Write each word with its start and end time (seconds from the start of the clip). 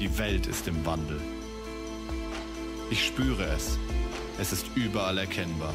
Die 0.00 0.16
Welt 0.16 0.46
ist 0.46 0.66
im 0.66 0.86
Wandel. 0.86 1.20
Ich 2.90 3.04
spüre 3.04 3.44
es. 3.44 3.78
Es 4.38 4.50
ist 4.50 4.64
überall 4.74 5.18
erkennbar. 5.18 5.74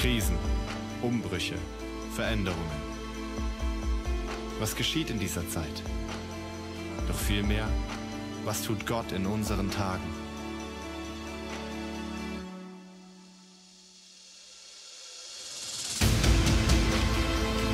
Krisen, 0.00 0.38
Umbrüche, 1.02 1.56
Veränderungen. 2.14 2.84
Was 4.60 4.76
geschieht 4.76 5.10
in 5.10 5.18
dieser 5.18 5.48
Zeit? 5.48 5.82
Doch 7.08 7.18
vielmehr, 7.18 7.68
was 8.44 8.62
tut 8.62 8.86
Gott 8.86 9.10
in 9.10 9.26
unseren 9.26 9.72
Tagen? 9.72 10.13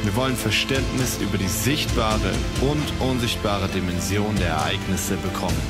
Wir 0.02 0.16
wollen 0.16 0.36
Verständnis 0.36 1.18
über 1.20 1.36
die 1.36 1.48
sichtbare 1.48 2.32
und 2.62 3.06
unsichtbare 3.06 3.68
Dimension 3.68 4.34
der 4.36 4.48
Ereignisse 4.48 5.16
bekommen. 5.18 5.60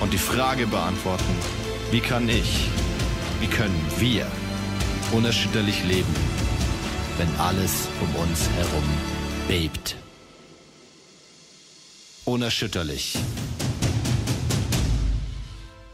Und 0.00 0.12
die 0.12 0.18
Frage 0.18 0.66
beantworten, 0.66 1.32
wie 1.92 2.00
kann 2.00 2.28
ich, 2.28 2.68
wie 3.40 3.46
können 3.46 3.80
wir 3.98 4.26
unerschütterlich 5.12 5.84
leben, 5.84 6.14
wenn 7.18 7.28
alles 7.36 7.88
um 8.00 8.22
uns 8.22 8.48
herum 8.50 8.84
bebt. 9.46 9.96
Unerschütterlich. 12.24 13.16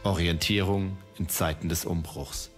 Orientierung 0.03 0.97
in 1.19 1.29
Zeiten 1.29 1.69
des 1.69 1.85
Umbruchs. 1.85 2.51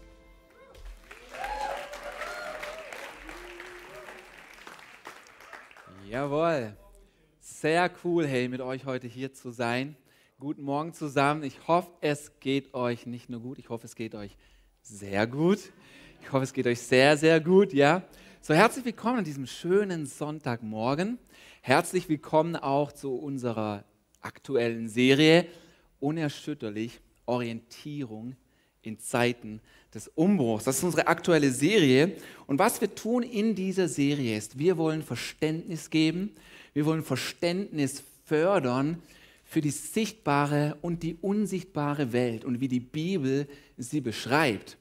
Sehr 7.61 7.91
cool, 8.05 8.27
hey, 8.27 8.49
mit 8.49 8.63
euch 8.63 8.87
heute 8.87 9.07
hier 9.07 9.35
zu 9.35 9.51
sein. 9.51 9.95
Guten 10.39 10.63
Morgen 10.63 10.95
zusammen. 10.95 11.43
Ich 11.43 11.69
hoffe, 11.69 11.91
es 12.01 12.41
geht 12.41 12.73
euch 12.73 13.05
nicht 13.05 13.29
nur 13.29 13.41
gut, 13.41 13.59
ich 13.59 13.69
hoffe, 13.69 13.85
es 13.85 13.97
geht 13.97 14.15
euch 14.15 14.35
sehr 14.81 15.27
gut. 15.27 15.59
Ich 16.23 16.33
hoffe, 16.33 16.45
es 16.45 16.55
geht 16.55 16.67
euch 16.67 16.81
sehr, 16.81 17.19
sehr 17.19 17.39
gut, 17.39 17.75
ja. 17.75 18.03
So, 18.41 18.55
herzlich 18.55 18.87
willkommen 18.87 19.19
an 19.19 19.25
diesem 19.25 19.47
schönen 19.47 20.07
Sonntagmorgen. 20.07 21.19
Herzlich 21.61 22.09
willkommen 22.09 22.57
auch 22.57 22.93
zu 22.93 23.15
unserer 23.15 23.85
aktuellen 24.23 24.89
Serie 24.89 25.45
Unerschütterlich 25.99 27.03
Orientierung 27.27 28.37
in 28.81 28.99
Zeiten 28.99 29.61
des 29.93 30.09
Umbruchs. 30.09 30.65
Das 30.65 30.79
ist 30.79 30.85
unsere 30.85 31.09
aktuelle 31.09 31.51
Serie. 31.51 32.17
Und 32.47 32.59
was 32.59 32.81
wir 32.81 32.95
tun 32.95 33.23
in 33.23 33.55
dieser 33.55 33.87
Serie 33.87 34.39
ist, 34.39 34.59
wir 34.59 34.79
wollen 34.79 35.03
Verständnis 35.03 35.91
geben, 35.91 36.35
wir 36.73 36.87
wollen 36.87 37.03
Verständnis 37.03 38.03
fördern 38.25 39.03
für 39.45 39.61
die 39.61 39.71
sichtbare 39.71 40.77
und 40.83 41.03
die 41.03 41.17
unsichtbare 41.21 42.13
Welt 42.13 42.45
und 42.45 42.61
wie 42.61 42.69
die 42.69 42.81
Bibel 42.81 43.49
sie 43.77 44.01
beschreibt. 44.01 44.77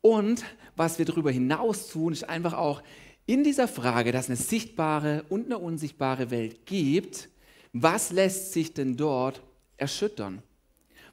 Und 0.00 0.44
was 0.76 0.98
wir 0.98 1.04
darüber 1.04 1.30
hinaus 1.30 1.88
tun, 1.88 2.12
ist 2.12 2.28
einfach 2.28 2.52
auch 2.52 2.82
in 3.26 3.44
dieser 3.44 3.68
Frage, 3.68 4.12
dass 4.12 4.24
es 4.24 4.30
eine 4.30 4.36
sichtbare 4.36 5.24
und 5.28 5.46
eine 5.46 5.58
unsichtbare 5.58 6.30
Welt 6.30 6.64
gibt, 6.64 7.28
was 7.72 8.10
lässt 8.10 8.52
sich 8.52 8.72
denn 8.72 8.96
dort 8.96 9.42
erschüttern? 9.76 10.42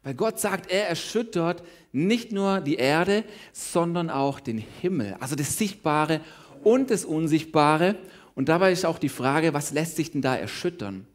Weil 0.04 0.14
Gott 0.14 0.40
sagt, 0.40 0.72
er 0.72 0.88
erschüttert 0.88 1.64
nicht 1.92 2.32
nur 2.32 2.62
die 2.62 2.76
Erde, 2.76 3.24
sondern 3.52 4.10
auch 4.10 4.40
den 4.40 4.60
Himmel, 4.60 5.16
also 5.20 5.36
das 5.36 5.58
Sichtbare 5.58 6.22
und 6.64 6.92
das 6.92 7.04
Unsichtbare. 7.06 7.96
Und 8.36 8.50
dabei 8.50 8.72
ist 8.72 8.86
auch 8.86 9.00
die 9.00 9.10
Frage, 9.10 9.54
was 9.54 9.72
lässt 9.72 9.96
sich 9.96 10.12
denn 10.12 10.22
da 10.22 10.36
erschüttern? 10.36 11.08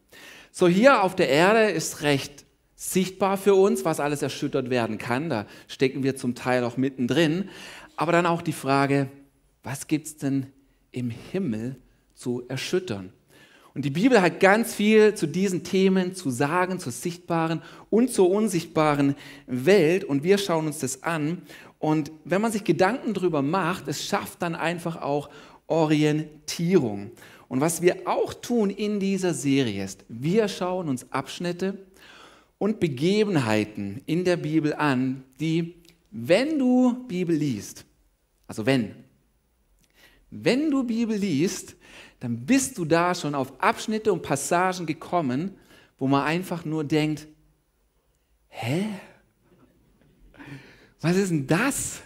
So 0.51 0.67
hier 0.67 1.05
auf 1.05 1.15
der 1.15 1.29
Erde 1.29 1.71
ist 1.71 2.03
recht 2.03 2.45
sichtbar 2.75 3.37
für 3.37 3.55
uns, 3.55 3.85
was 3.85 4.01
alles 4.01 4.23
erschüttert 4.23 4.71
werden 4.71 4.97
kann. 4.99 5.29
Da 5.29 5.47
stecken 5.69 6.03
wir 6.03 6.17
zum 6.17 6.35
Teil 6.35 6.65
auch 6.65 6.79
mittendrin. 6.79 7.51
Aber 7.95 8.11
dann 8.11 8.27
auch 8.27 8.41
die 8.41 8.55
Frage, 8.55 9.09
was 9.63 9.87
gibt 9.87 10.07
es 10.07 10.17
denn 10.17 10.47
im 10.91 11.11
Himmel 11.11 11.77
zu 12.15 12.43
erschüttern? 12.49 13.13
Und 13.75 13.85
die 13.85 13.91
Bibel 13.91 14.21
hat 14.21 14.41
ganz 14.41 14.75
viel 14.75 15.15
zu 15.15 15.27
diesen 15.27 15.63
Themen 15.63 16.15
zu 16.15 16.31
sagen, 16.31 16.81
zur 16.81 16.91
sichtbaren 16.91 17.63
und 17.89 18.11
zur 18.11 18.31
unsichtbaren 18.31 19.15
Welt. 19.47 20.03
Und 20.03 20.25
wir 20.25 20.39
schauen 20.39 20.67
uns 20.67 20.79
das 20.81 21.03
an. 21.03 21.43
Und 21.79 22.11
wenn 22.25 22.43
man 22.43 22.51
sich 22.51 22.65
Gedanken 22.65 23.15
darüber 23.15 23.43
macht, 23.43 23.89
es 23.89 24.05
schafft 24.05 24.43
dann 24.43 24.55
einfach 24.55 25.01
auch 25.01 25.31
Orientierung. 25.71 27.13
Und 27.49 27.61
was 27.61 27.83
wir 27.83 28.07
auch 28.07 28.35
tun 28.35 28.71
in 28.71 29.01
dieser 29.01 29.35
Serie 29.35 29.85
ist, 29.85 30.05
wir 30.09 30.49
schauen 30.49 30.89
uns 30.89 31.11
Abschnitte 31.11 31.79
und 32.59 32.79
Begebenheiten 32.79 34.03
in 34.07 34.25
der 34.25 34.37
Bibel 34.37 34.75
an, 34.75 35.25
die, 35.41 35.75
wenn 36.11 36.59
du 36.59 37.07
Bibel 37.09 37.35
liest, 37.35 37.85
also 38.47 38.67
wenn, 38.67 38.95
wenn 40.31 40.71
du 40.71 40.85
Bibel 40.85 41.17
liest, 41.17 41.77
dann 42.21 42.45
bist 42.45 42.77
du 42.79 42.85
da 42.85 43.15
schon 43.15 43.35
auf 43.35 43.61
Abschnitte 43.61 44.13
und 44.13 44.23
Passagen 44.23 44.87
gekommen, 44.87 45.57
wo 45.99 46.07
man 46.07 46.25
einfach 46.25 46.65
nur 46.65 46.85
denkt, 46.85 47.27
hä? 48.49 48.87
Was 51.01 51.17
ist 51.17 51.31
denn 51.31 51.47
das? 51.47 52.03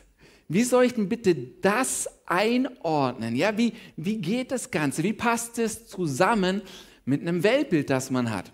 Wie 0.48 0.62
soll 0.62 0.84
ich 0.84 0.94
denn 0.94 1.08
bitte 1.08 1.34
das 1.34 2.08
einordnen? 2.26 3.34
Ja, 3.34 3.56
wie, 3.56 3.72
wie 3.96 4.18
geht 4.18 4.50
das 4.50 4.70
Ganze? 4.70 5.02
Wie 5.02 5.12
passt 5.12 5.58
es 5.58 5.86
zusammen 5.86 6.62
mit 7.04 7.22
einem 7.22 7.42
Weltbild, 7.42 7.90
das 7.90 8.10
man 8.10 8.30
hat? 8.30 8.52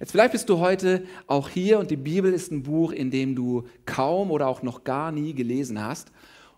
Jetzt 0.00 0.12
vielleicht 0.12 0.32
bist 0.32 0.48
du 0.48 0.58
heute 0.58 1.04
auch 1.26 1.50
hier 1.50 1.78
und 1.78 1.90
die 1.90 1.96
Bibel 1.96 2.32
ist 2.32 2.50
ein 2.50 2.62
Buch, 2.62 2.92
in 2.92 3.10
dem 3.10 3.34
du 3.34 3.64
kaum 3.84 4.30
oder 4.30 4.48
auch 4.48 4.62
noch 4.62 4.84
gar 4.84 5.12
nie 5.12 5.34
gelesen 5.34 5.84
hast. 5.84 6.10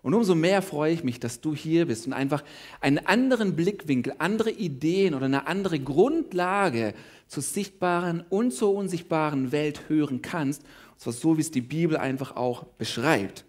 Und 0.03 0.13
umso 0.13 0.35
mehr 0.35 0.61
freue 0.61 0.93
ich 0.93 1.03
mich, 1.03 1.19
dass 1.19 1.41
du 1.41 1.53
hier 1.53 1.87
bist 1.87 2.07
und 2.07 2.13
einfach 2.13 2.43
einen 2.79 3.05
anderen 3.05 3.57
Blickwinkel, 3.57 4.13
andere 4.19 4.51
Ideen 4.51 5.15
oder 5.15 5.25
eine 5.25 5.47
andere 5.47 5.79
Grundlage 5.79 6.93
zur 7.27 7.43
sichtbaren 7.43 8.23
und 8.29 8.53
zur 8.53 8.73
unsichtbaren 8.73 9.51
Welt 9.51 9.89
hören 9.89 10.21
kannst. 10.21 10.63
Und 10.93 11.01
zwar 11.01 11.13
so, 11.13 11.35
wie 11.35 11.41
es 11.41 11.51
die 11.51 11.61
Bibel 11.61 11.97
einfach 11.97 12.37
auch 12.37 12.63
beschreibt. 12.63 13.43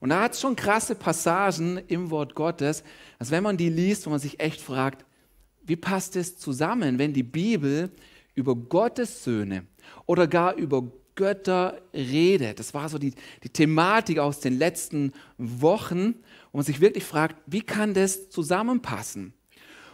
Und 0.00 0.10
da 0.10 0.22
hat 0.22 0.32
es 0.32 0.40
schon 0.40 0.56
krasse 0.56 0.94
Passagen 0.94 1.78
im 1.86 2.10
Wort 2.10 2.34
Gottes, 2.34 2.82
dass 3.18 3.30
wenn 3.30 3.42
man 3.42 3.56
die 3.56 3.68
liest, 3.68 4.06
wo 4.06 4.10
man 4.10 4.18
sich 4.18 4.40
echt 4.40 4.60
fragt, 4.60 5.04
wie 5.62 5.76
passt 5.76 6.16
es 6.16 6.38
zusammen, 6.38 6.98
wenn 6.98 7.12
die 7.12 7.22
Bibel 7.22 7.90
über 8.34 8.56
Gottes 8.56 9.22
Söhne 9.22 9.66
oder 10.06 10.26
gar 10.26 10.54
über 10.54 10.90
Götter 11.14 11.82
redet. 11.92 12.58
Das 12.58 12.72
war 12.72 12.88
so 12.88 12.98
die, 12.98 13.12
die 13.44 13.50
Thematik 13.50 14.18
aus 14.18 14.40
den 14.40 14.58
letzten 14.58 15.12
Wochen, 15.36 16.14
wo 16.50 16.58
man 16.58 16.64
sich 16.64 16.80
wirklich 16.80 17.04
fragt, 17.04 17.36
wie 17.46 17.60
kann 17.60 17.92
das 17.92 18.30
zusammenpassen? 18.30 19.34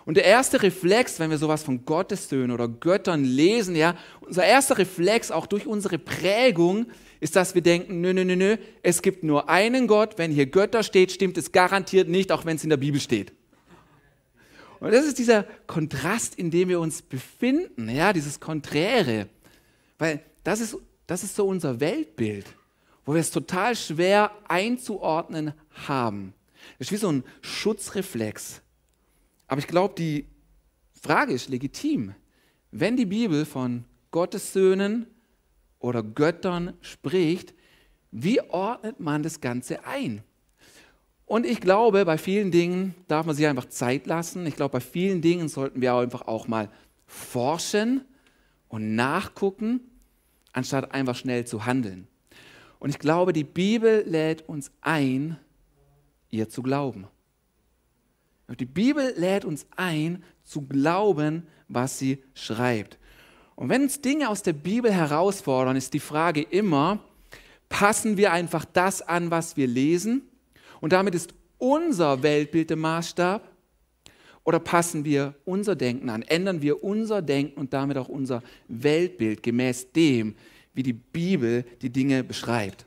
Und 0.04 0.16
der 0.16 0.24
erste 0.24 0.62
Reflex, 0.62 1.18
wenn 1.18 1.30
wir 1.30 1.38
sowas 1.38 1.64
von 1.64 1.84
Gottessöhnen 1.84 2.52
oder 2.52 2.68
Göttern 2.68 3.24
lesen, 3.24 3.74
ja, 3.74 3.96
unser 4.20 4.44
erster 4.44 4.78
Reflex 4.78 5.32
auch 5.32 5.46
durch 5.46 5.66
unsere 5.66 5.98
Prägung 5.98 6.86
ist, 7.20 7.36
dass 7.36 7.54
wir 7.54 7.62
denken, 7.62 8.00
nö, 8.00 8.12
nö, 8.12 8.24
nö, 8.24 8.36
nö, 8.36 8.56
es 8.82 9.02
gibt 9.02 9.24
nur 9.24 9.48
einen 9.48 9.86
Gott. 9.86 10.18
Wenn 10.18 10.30
hier 10.30 10.46
Götter 10.46 10.82
steht, 10.82 11.12
stimmt 11.12 11.38
es 11.38 11.52
garantiert 11.52 12.08
nicht, 12.08 12.32
auch 12.32 12.44
wenn 12.44 12.56
es 12.56 12.64
in 12.64 12.70
der 12.70 12.76
Bibel 12.76 13.00
steht. 13.00 13.32
Und 14.80 14.92
das 14.92 15.06
ist 15.06 15.18
dieser 15.18 15.44
Kontrast, 15.66 16.34
in 16.34 16.50
dem 16.50 16.68
wir 16.68 16.80
uns 16.80 17.02
befinden, 17.02 17.88
ja, 17.88 18.12
dieses 18.12 18.40
Konträre. 18.40 19.28
Weil 19.98 20.20
das 20.44 20.60
ist 20.60 20.76
das 21.06 21.22
ist 21.22 21.36
so 21.36 21.46
unser 21.46 21.80
Weltbild, 21.80 22.46
wo 23.04 23.14
wir 23.14 23.20
es 23.20 23.30
total 23.30 23.76
schwer 23.76 24.32
einzuordnen 24.48 25.52
haben. 25.86 26.34
Das 26.78 26.88
ist 26.88 26.92
wie 26.92 26.96
so 26.96 27.12
ein 27.12 27.24
Schutzreflex. 27.42 28.60
Aber 29.46 29.60
ich 29.60 29.68
glaube, 29.68 29.94
die 29.96 30.26
Frage 31.00 31.32
ist 31.32 31.48
legitim. 31.48 32.14
Wenn 32.72 32.96
die 32.96 33.06
Bibel 33.06 33.44
von 33.44 33.84
Gottes 34.10 34.52
Söhnen 34.52 35.06
oder 35.78 36.02
Göttern 36.02 36.72
spricht, 36.80 37.54
wie 38.10 38.40
ordnet 38.40 39.00
man 39.00 39.22
das 39.22 39.40
Ganze 39.40 39.84
ein? 39.84 40.22
Und 41.26 41.44
ich 41.44 41.60
glaube, 41.60 42.04
bei 42.04 42.18
vielen 42.18 42.50
Dingen 42.50 42.94
darf 43.08 43.26
man 43.26 43.34
sich 43.34 43.46
einfach 43.46 43.68
Zeit 43.68 44.06
lassen. 44.06 44.46
Ich 44.46 44.54
glaube, 44.54 44.72
bei 44.72 44.80
vielen 44.80 45.20
Dingen 45.20 45.48
sollten 45.48 45.80
wir 45.80 45.94
einfach 45.94 46.22
auch 46.22 46.46
mal 46.46 46.70
forschen 47.06 48.04
und 48.68 48.94
nachgucken 48.94 49.80
anstatt 50.52 50.92
einfach 50.92 51.16
schnell 51.16 51.44
zu 51.44 51.66
handeln. 51.66 52.06
Und 52.78 52.90
ich 52.90 52.98
glaube, 52.98 53.32
die 53.32 53.44
Bibel 53.44 54.04
lädt 54.06 54.48
uns 54.48 54.70
ein, 54.80 55.36
ihr 56.30 56.48
zu 56.48 56.62
glauben. 56.62 57.06
Die 58.60 58.64
Bibel 58.64 59.12
lädt 59.16 59.44
uns 59.44 59.66
ein, 59.76 60.22
zu 60.44 60.62
glauben, 60.62 61.46
was 61.68 61.98
sie 61.98 62.22
schreibt. 62.34 62.98
Und 63.56 63.70
wenn 63.70 63.82
uns 63.82 64.00
Dinge 64.02 64.28
aus 64.28 64.42
der 64.42 64.52
Bibel 64.52 64.92
herausfordern, 64.92 65.76
ist 65.76 65.94
die 65.94 66.00
Frage 66.00 66.42
immer, 66.42 67.00
passen 67.68 68.16
wir 68.16 68.32
einfach 68.32 68.64
das 68.64 69.02
an, 69.02 69.30
was 69.30 69.56
wir 69.56 69.66
lesen? 69.66 70.22
Und 70.80 70.92
damit 70.92 71.14
ist 71.14 71.34
unser 71.58 72.22
Weltbild 72.22 72.70
der 72.70 72.76
Maßstab? 72.76 73.50
Oder 74.44 74.60
passen 74.60 75.04
wir 75.04 75.34
unser 75.44 75.74
Denken 75.74 76.08
an? 76.10 76.22
Ändern 76.22 76.62
wir 76.62 76.84
unser 76.84 77.22
Denken 77.22 77.58
und 77.58 77.72
damit 77.72 77.96
auch 77.96 78.08
unser 78.08 78.42
Weltbild 78.68 79.42
gemäß 79.42 79.90
dem, 79.90 80.36
wie 80.74 80.84
die 80.84 80.92
Bibel 80.92 81.64
die 81.82 81.90
Dinge 81.90 82.22
beschreibt? 82.22 82.86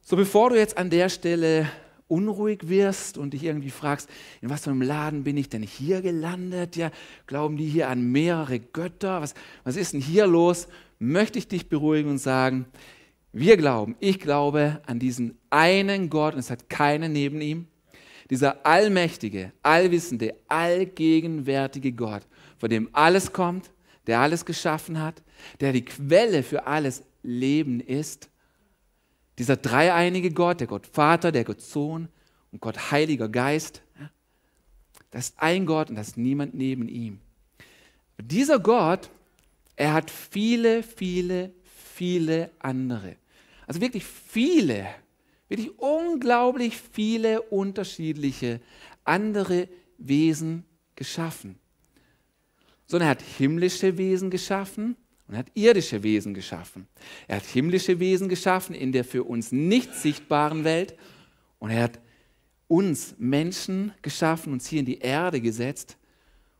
So, 0.00 0.16
bevor 0.16 0.50
du 0.50 0.56
jetzt 0.56 0.76
an 0.76 0.90
der 0.90 1.08
Stelle 1.10 1.70
unruhig 2.12 2.68
wirst 2.68 3.16
und 3.16 3.32
dich 3.32 3.44
irgendwie 3.44 3.70
fragst, 3.70 4.08
in 4.42 4.50
was 4.50 4.64
für 4.64 4.70
einem 4.70 4.82
Laden 4.82 5.24
bin 5.24 5.38
ich 5.38 5.48
denn 5.48 5.62
hier 5.62 6.02
gelandet? 6.02 6.76
Ja, 6.76 6.90
glauben 7.26 7.56
die 7.56 7.66
hier 7.66 7.88
an 7.88 8.12
mehrere 8.12 8.60
Götter? 8.60 9.22
Was, 9.22 9.34
was 9.64 9.76
ist 9.76 9.94
denn 9.94 10.00
hier 10.02 10.26
los? 10.26 10.68
Möchte 10.98 11.38
ich 11.38 11.48
dich 11.48 11.70
beruhigen 11.70 12.10
und 12.10 12.18
sagen, 12.18 12.66
wir 13.32 13.56
glauben, 13.56 13.96
ich 13.98 14.20
glaube 14.20 14.82
an 14.86 14.98
diesen 14.98 15.38
einen 15.48 16.10
Gott 16.10 16.34
und 16.34 16.40
es 16.40 16.50
hat 16.50 16.68
keinen 16.68 17.14
neben 17.14 17.40
ihm. 17.40 17.66
Dieser 18.28 18.66
allmächtige, 18.66 19.52
allwissende, 19.62 20.34
allgegenwärtige 20.48 21.92
Gott, 21.92 22.26
von 22.58 22.68
dem 22.68 22.90
alles 22.92 23.32
kommt, 23.32 23.70
der 24.06 24.20
alles 24.20 24.44
geschaffen 24.44 25.00
hat, 25.00 25.22
der 25.60 25.72
die 25.72 25.84
Quelle 25.84 26.42
für 26.42 26.66
alles 26.66 27.04
Leben 27.22 27.80
ist. 27.80 28.28
Dieser 29.42 29.56
dreieinige 29.56 30.30
Gott, 30.30 30.60
der 30.60 30.68
Gott 30.68 30.86
Vater, 30.86 31.32
der 31.32 31.42
Gott 31.42 31.60
Sohn 31.60 32.08
und 32.52 32.60
Gott 32.60 32.92
Heiliger 32.92 33.28
Geist, 33.28 33.82
das 35.10 35.30
ist 35.30 35.42
ein 35.42 35.66
Gott 35.66 35.90
und 35.90 35.96
das 35.96 36.10
ist 36.10 36.16
niemand 36.16 36.54
neben 36.54 36.88
ihm. 36.88 37.18
Dieser 38.20 38.60
Gott, 38.60 39.10
er 39.74 39.94
hat 39.94 40.12
viele, 40.12 40.84
viele, 40.84 41.50
viele 41.64 42.52
andere. 42.60 43.16
Also 43.66 43.80
wirklich 43.80 44.04
viele, 44.04 44.86
wirklich 45.48 45.76
unglaublich 45.76 46.76
viele 46.76 47.42
unterschiedliche 47.42 48.60
andere 49.02 49.68
Wesen 49.98 50.64
geschaffen. 50.94 51.58
Sondern 52.86 53.08
er 53.08 53.10
hat 53.10 53.22
himmlische 53.22 53.98
Wesen 53.98 54.30
geschaffen 54.30 54.96
er 55.34 55.38
hat 55.38 55.50
irdische 55.54 56.02
Wesen 56.02 56.34
geschaffen. 56.34 56.86
Er 57.28 57.36
hat 57.36 57.44
himmlische 57.44 58.00
Wesen 58.00 58.28
geschaffen 58.28 58.74
in 58.74 58.92
der 58.92 59.04
für 59.04 59.24
uns 59.24 59.52
nicht 59.52 59.94
sichtbaren 59.94 60.64
Welt 60.64 60.96
und 61.58 61.70
er 61.70 61.84
hat 61.84 62.00
uns 62.68 63.14
Menschen 63.18 63.92
geschaffen, 64.02 64.52
uns 64.52 64.66
hier 64.66 64.80
in 64.80 64.86
die 64.86 64.98
Erde 64.98 65.40
gesetzt. 65.40 65.98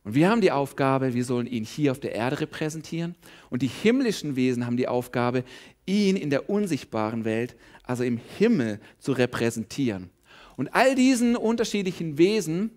Und 0.05 0.15
wir 0.15 0.29
haben 0.29 0.41
die 0.41 0.53
Aufgabe, 0.53 1.15
wir 1.15 1.25
sollen 1.25 1.47
ihn 1.47 1.65
hier 1.65 1.93
auf 1.93 2.01
der 2.01 2.15
Erde 2.15 2.41
repräsentieren. 2.41 3.15
Und 3.51 3.63
die 3.63 3.69
himmlischen 3.69 4.37
Wesen 4.37 4.67
haben 4.67 4.77
die 4.77 4.89
Aufgabe, 4.89 5.45
ihn 5.87 6.17
in 6.17 6.31
der 6.31 6.51
unsichtbaren 6.51 7.25
Welt, 7.25 7.57
also 7.85 8.05
im 8.05 8.21
Himmel, 8.39 8.81
zu 8.99 9.13
repräsentieren. 9.13 10.11
Und 10.57 10.75
all 10.75 10.95
diesen 10.95 11.37
unterschiedlichen 11.37 12.19
Wesen 12.19 12.71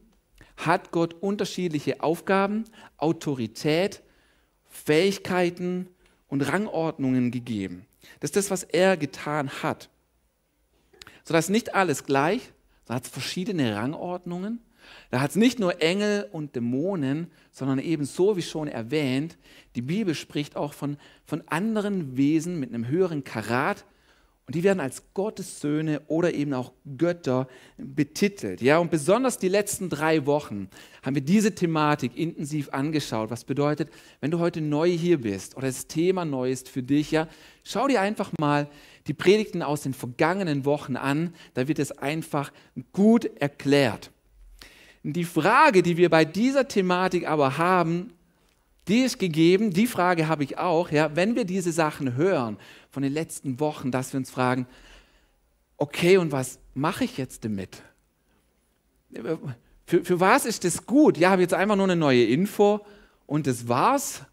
hat 0.58 0.92
Gott 0.92 1.14
unterschiedliche 1.14 2.02
Aufgaben, 2.02 2.64
Autorität, 2.98 4.02
Fähigkeiten 4.76 5.88
und 6.28 6.42
Rangordnungen 6.42 7.32
gegeben. 7.32 7.86
Das 8.20 8.30
ist 8.30 8.36
das, 8.36 8.52
was 8.52 8.64
er 8.64 8.98
getan 8.98 9.50
hat. 9.64 9.90
Sodass 11.24 11.50
nicht 11.50 11.74
alles 11.74 12.04
gleich, 12.04 12.52
da 12.86 12.96
hat 12.96 13.06
es 13.06 13.10
verschiedene 13.10 13.76
Rangordnungen. 13.76 14.60
Da 15.10 15.22
hat 15.22 15.32
es 15.32 15.36
nicht 15.36 15.60
nur 15.60 15.82
Engel 15.82 16.30
und 16.32 16.56
Dämonen, 16.56 17.32
sondern 17.52 17.80
eben 17.80 18.06
so 18.06 18.38
wie 18.38 18.44
schon 18.44 18.68
erwähnt, 18.68 19.38
die 19.76 19.82
Bibel 19.82 20.14
spricht 20.14 20.56
auch 20.56 20.74
von, 20.74 20.98
von 21.26 21.42
anderen 21.48 22.18
Wesen 22.18 22.60
mit 22.60 22.72
einem 22.72 22.88
höheren 22.88 23.24
Karat 23.24 23.86
und 24.48 24.54
die 24.54 24.64
werden 24.64 24.80
als 24.80 25.02
Gottes 25.16 25.60
Söhne 25.60 26.04
oder 26.08 26.34
eben 26.36 26.54
auch 26.54 26.72
Götter 26.98 27.48
betitelt. 27.78 28.62
Ja, 28.62 28.78
und 28.78 28.92
besonders 28.92 29.40
die 29.40 29.48
letzten 29.48 29.90
drei 29.90 30.28
Wochen 30.28 30.70
haben 31.02 31.16
wir 31.16 31.24
diese 31.24 31.56
Thematik 31.56 32.16
intensiv 32.16 32.70
angeschaut. 32.70 33.32
Was 33.32 33.44
bedeutet, 33.44 33.90
wenn 34.22 34.30
du 34.30 34.38
heute 34.38 34.62
neu 34.62 34.90
hier 34.90 35.22
bist 35.22 35.58
oder 35.58 35.66
das 35.66 35.88
Thema 35.88 36.26
neu 36.26 36.52
ist 36.52 36.70
für 36.70 36.84
dich, 36.84 37.10
ja, 37.10 37.28
schau 37.64 37.88
dir 37.88 38.02
einfach 38.02 38.32
mal 38.40 38.70
die 39.08 39.16
Predigten 39.16 39.64
aus 39.64 39.82
den 39.82 39.96
vergangenen 39.96 40.64
Wochen 40.64 40.96
an. 40.96 41.34
Da 41.56 41.68
wird 41.68 41.80
es 41.80 41.92
einfach 41.92 42.52
gut 42.94 43.26
erklärt. 43.40 44.12
Die 45.02 45.24
Frage, 45.24 45.82
die 45.82 45.98
wir 45.98 46.10
bei 46.10 46.24
dieser 46.24 46.68
Thematik 46.68 47.28
aber 47.28 47.58
haben, 47.58 48.14
die 48.88 49.00
ist 49.00 49.18
gegeben, 49.20 49.72
die 49.72 49.88
Frage 49.88 50.28
habe 50.28 50.44
ich 50.44 50.58
auch, 50.58 50.92
ja, 50.92 51.16
wenn 51.16 51.36
wir 51.36 51.46
diese 51.46 51.72
Sachen 51.72 52.16
hören 52.16 52.58
von 52.92 53.04
den 53.04 53.14
letzten 53.14 53.60
Wochen, 53.60 53.92
dass 53.92 54.14
wir 54.14 54.20
uns 54.20 54.30
fragen, 54.30 54.68
okay, 55.78 56.18
und 56.18 56.32
was 56.32 56.60
mache 56.74 57.04
ich 57.04 57.18
jetzt 57.18 57.44
damit? 57.46 57.82
Für, 59.86 60.04
für 60.04 60.20
was 60.20 60.46
ist 60.46 60.64
das 60.64 60.86
gut? 60.86 61.18
Ja, 61.18 61.32
habe 61.32 61.42
jetzt 61.42 61.54
einfach 61.54 61.76
nur 61.76 61.86
eine 61.86 61.96
neue 61.96 62.24
Info 62.26 62.86
und 63.26 63.48
das 63.48 63.68
war's. 63.68 64.24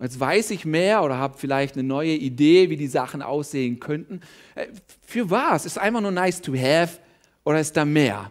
Jetzt 0.00 0.18
weiß 0.18 0.50
ich 0.52 0.64
mehr 0.64 1.02
oder 1.02 1.18
habe 1.18 1.36
vielleicht 1.36 1.74
eine 1.74 1.82
neue 1.82 2.14
Idee, 2.14 2.70
wie 2.70 2.76
die 2.76 2.86
Sachen 2.86 3.20
aussehen 3.20 3.80
könnten. 3.80 4.20
Äh, 4.54 4.68
für 5.02 5.28
was? 5.30 5.66
Ist 5.66 5.78
einfach 5.78 6.00
nur 6.00 6.10
nice 6.10 6.40
to 6.40 6.54
have 6.54 6.98
oder 7.44 7.60
ist 7.60 7.76
da 7.76 7.84
mehr? 7.84 8.30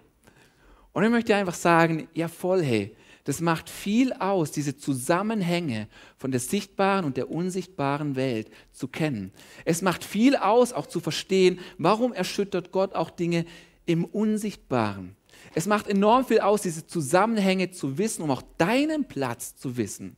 Und 0.93 1.03
ich 1.03 1.11
möchte 1.11 1.35
einfach 1.35 1.53
sagen, 1.53 2.07
ja 2.15 2.27
voll, 2.27 2.63
hey, 2.63 2.95
das 3.29 3.41
macht 3.41 3.69
viel 3.69 4.11
aus, 4.13 4.49
diese 4.49 4.75
Zusammenhänge 4.75 5.87
von 6.17 6.31
der 6.31 6.39
sichtbaren 6.39 7.05
und 7.05 7.15
der 7.15 7.29
unsichtbaren 7.29 8.15
Welt 8.15 8.49
zu 8.71 8.87
kennen. 8.87 9.31
Es 9.65 9.83
macht 9.83 10.03
viel 10.03 10.35
aus, 10.35 10.73
auch 10.73 10.87
zu 10.87 10.99
verstehen, 10.99 11.59
warum 11.77 12.11
erschüttert 12.11 12.71
Gott 12.71 12.95
auch 12.95 13.11
Dinge 13.11 13.45
im 13.85 14.03
Unsichtbaren. 14.03 15.15
Es 15.53 15.67
macht 15.67 15.87
enorm 15.87 16.25
viel 16.25 16.39
aus, 16.39 16.63
diese 16.63 16.87
Zusammenhänge 16.87 17.69
zu 17.69 17.99
wissen, 17.99 18.23
um 18.23 18.31
auch 18.31 18.41
deinen 18.57 19.07
Platz 19.07 19.55
zu 19.55 19.77
wissen 19.77 20.17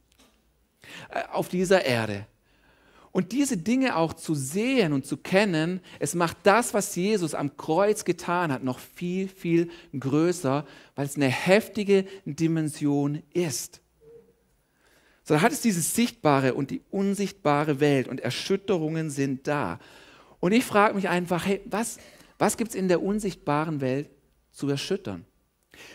äh, 1.10 1.24
auf 1.34 1.50
dieser 1.50 1.84
Erde. 1.84 2.28
Und 3.12 3.34
diese 3.34 3.58
Dinge 3.58 3.98
auch 3.98 4.14
zu 4.14 4.34
sehen 4.36 4.94
und 4.94 5.06
zu 5.06 5.18
kennen, 5.18 5.82
es 6.00 6.16
macht 6.16 6.38
das, 6.44 6.74
was 6.74 6.96
Jesus 6.96 7.36
am 7.36 7.58
Kreuz 7.58 8.06
getan 8.06 8.52
hat, 8.52 8.64
noch 8.64 8.80
viel, 8.80 9.28
viel 9.28 9.70
größer, 9.98 10.66
weil 10.96 11.06
es 11.06 11.18
eine 11.18 11.28
heftige 11.28 12.06
Dimension 12.26 13.22
ist. 13.34 13.82
So 15.24 15.34
da 15.34 15.42
hat 15.42 15.52
es 15.52 15.62
diese 15.62 15.82
sichtbare 15.82 16.54
und 16.54 16.72
die 16.72 16.82
unsichtbare 16.90 17.80
Welt 17.80 18.08
und 18.08 18.22
Erschütterungen 18.22 19.10
sind 19.10 19.48
da. 19.48 19.80
Und 20.40 20.54
ich 20.54 20.66
frage 20.66 20.96
mich 20.96 21.10
einfach, 21.10 21.46
hey, 21.46 21.62
was, 21.66 22.00
was 22.40 22.58
gibt 22.58 22.72
es 22.72 22.76
in 22.76 22.88
der 22.88 23.04
unsichtbaren 23.04 23.82
Welt 23.82 24.10
zu 24.52 24.68
erschüttern? 24.70 25.26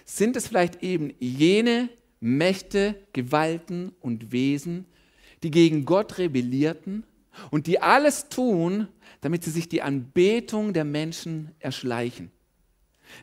Sind 0.04 0.36
es 0.36 0.46
vielleicht 0.46 0.82
eben 0.82 1.12
jene 1.18 1.88
Mächte, 2.20 2.94
Gewalten 3.12 3.92
und 4.00 4.32
Wesen, 4.32 4.86
die 5.42 5.50
gegen 5.50 5.84
Gott 5.84 6.18
rebellierten 6.18 7.04
und 7.50 7.66
die 7.66 7.80
alles 7.80 8.28
tun, 8.28 8.88
damit 9.20 9.44
sie 9.44 9.50
sich 9.50 9.68
die 9.68 9.82
Anbetung 9.82 10.72
der 10.72 10.84
Menschen 10.84 11.50
erschleichen. 11.58 12.30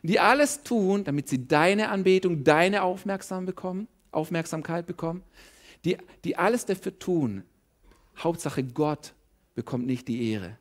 Die 0.02 0.18
alles 0.18 0.62
tun, 0.62 1.04
damit 1.04 1.28
sie 1.28 1.46
deine 1.46 1.88
Anbetung, 1.88 2.44
deine 2.44 2.82
Aufmerksam 2.82 3.46
bekommen, 3.46 3.88
Aufmerksamkeit 4.12 4.86
bekommen. 4.86 5.22
Die, 5.84 5.98
die 6.24 6.36
alles 6.36 6.64
dafür 6.64 6.98
tun. 6.98 7.44
Hauptsache 8.16 8.64
Gott 8.64 9.12
bekommt 9.54 9.86
nicht 9.86 10.08
die 10.08 10.30
Ehre. 10.32 10.56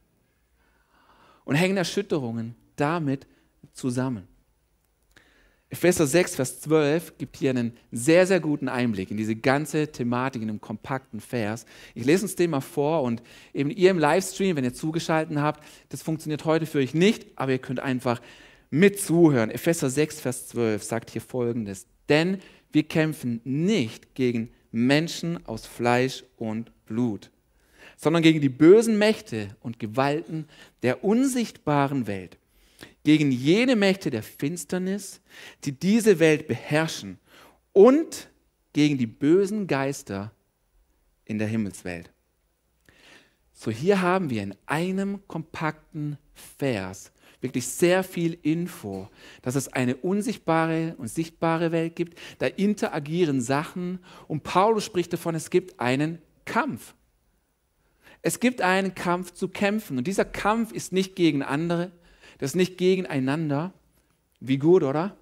Und 1.45 1.55
hängen 1.55 1.77
Erschütterungen 1.77 2.55
damit 2.75 3.27
zusammen. 3.73 4.27
Epheser 5.73 6.05
6, 6.05 6.35
Vers 6.35 6.61
12 6.61 7.17
gibt 7.17 7.35
hier 7.35 7.49
einen 7.49 7.73
sehr, 7.91 8.27
sehr 8.27 8.39
guten 8.39 8.69
Einblick 8.69 9.09
in 9.09 9.17
diese 9.17 9.35
ganze 9.35 9.91
Thematik 9.91 10.43
in 10.43 10.49
einem 10.49 10.61
kompakten 10.61 11.19
Vers. 11.19 11.65
Ich 11.95 12.05
lese 12.05 12.25
uns 12.25 12.35
den 12.35 12.51
mal 12.51 12.61
vor 12.61 13.01
und 13.01 13.23
eben 13.55 13.71
ihr 13.71 13.89
im 13.89 13.97
Livestream, 13.97 14.55
wenn 14.55 14.65
ihr 14.65 14.75
zugeschaltet 14.75 15.35
habt, 15.35 15.63
das 15.89 16.03
funktioniert 16.03 16.45
heute 16.45 16.67
für 16.67 16.77
euch 16.77 16.93
nicht, 16.93 17.25
aber 17.37 17.53
ihr 17.53 17.57
könnt 17.57 17.79
einfach 17.79 18.21
mit 18.69 18.99
zuhören. 18.99 19.49
Epheser 19.49 19.89
6, 19.89 20.21
Vers 20.21 20.47
12 20.49 20.83
sagt 20.83 21.09
hier 21.09 21.21
folgendes: 21.21 21.87
Denn 22.07 22.37
wir 22.71 22.83
kämpfen 22.83 23.41
nicht 23.43 24.13
gegen 24.13 24.51
Menschen 24.71 25.43
aus 25.47 25.65
Fleisch 25.65 26.23
und 26.37 26.71
Blut, 26.85 27.31
sondern 27.97 28.21
gegen 28.21 28.41
die 28.41 28.49
bösen 28.49 28.99
Mächte 28.99 29.55
und 29.59 29.79
Gewalten 29.79 30.45
der 30.83 31.03
unsichtbaren 31.03 32.05
Welt 32.05 32.37
gegen 33.03 33.31
jene 33.31 33.75
Mächte 33.75 34.09
der 34.09 34.23
Finsternis, 34.23 35.21
die 35.65 35.73
diese 35.73 36.19
Welt 36.19 36.47
beherrschen 36.47 37.19
und 37.73 38.29
gegen 38.71 38.97
die 38.97 39.07
bösen 39.07 39.67
Geister 39.67 40.31
in 41.25 41.37
der 41.37 41.47
Himmelswelt. 41.47 42.11
So 43.53 43.71
hier 43.71 44.01
haben 44.01 44.29
wir 44.29 44.43
in 44.43 44.55
einem 44.65 45.25
kompakten 45.27 46.17
Vers 46.57 47.11
wirklich 47.43 47.67
sehr 47.67 48.03
viel 48.03 48.37
Info, 48.41 49.09
dass 49.41 49.55
es 49.55 49.67
eine 49.67 49.97
unsichtbare 49.97 50.95
und 50.97 51.09
sichtbare 51.09 51.71
Welt 51.71 51.95
gibt, 51.95 52.17
da 52.39 52.47
interagieren 52.47 53.41
Sachen 53.41 53.99
und 54.27 54.43
Paulus 54.43 54.85
spricht 54.85 55.11
davon, 55.11 55.35
es 55.35 55.49
gibt 55.49 55.79
einen 55.79 56.19
Kampf. 56.45 56.95
Es 58.21 58.39
gibt 58.39 58.61
einen 58.61 58.95
Kampf 58.95 59.33
zu 59.33 59.49
kämpfen 59.49 59.97
und 59.97 60.07
dieser 60.07 60.23
Kampf 60.23 60.71
ist 60.71 60.93
nicht 60.93 61.17
gegen 61.17 61.43
andere, 61.43 61.91
das 62.37 62.51
ist 62.51 62.55
nicht 62.55 62.77
gegeneinander. 62.77 63.73
Wie 64.39 64.57
gut, 64.57 64.83
oder? 64.83 65.15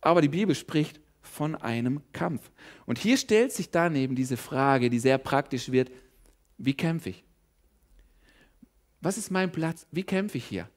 Aber 0.00 0.22
die 0.22 0.28
Bibel 0.28 0.54
spricht 0.54 1.00
von 1.22 1.54
einem 1.54 2.00
Kampf. 2.12 2.50
Und 2.86 2.98
hier 2.98 3.16
stellt 3.16 3.52
sich 3.52 3.70
dann 3.70 3.96
eben 3.96 4.14
diese 4.14 4.36
Frage, 4.36 4.90
die 4.90 4.98
sehr 4.98 5.18
praktisch 5.18 5.70
wird, 5.70 5.90
wie 6.56 6.74
kämpfe 6.74 7.10
ich? 7.10 7.24
Was 9.00 9.18
ist 9.18 9.30
mein 9.30 9.52
Platz? 9.52 9.86
Wie 9.92 10.02
kämpfe 10.02 10.38
ich 10.38 10.44
hier? 10.44 10.68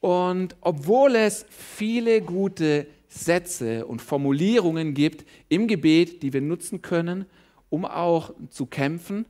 Und 0.00 0.56
obwohl 0.60 1.16
es 1.16 1.46
viele 1.48 2.20
gute 2.20 2.86
Sätze 3.08 3.86
und 3.86 4.02
Formulierungen 4.02 4.94
gibt 4.94 5.24
im 5.48 5.66
Gebet, 5.66 6.22
die 6.22 6.32
wir 6.32 6.40
nutzen 6.40 6.82
können, 6.82 7.26
um 7.70 7.84
auch 7.84 8.34
zu 8.50 8.66
kämpfen, 8.66 9.26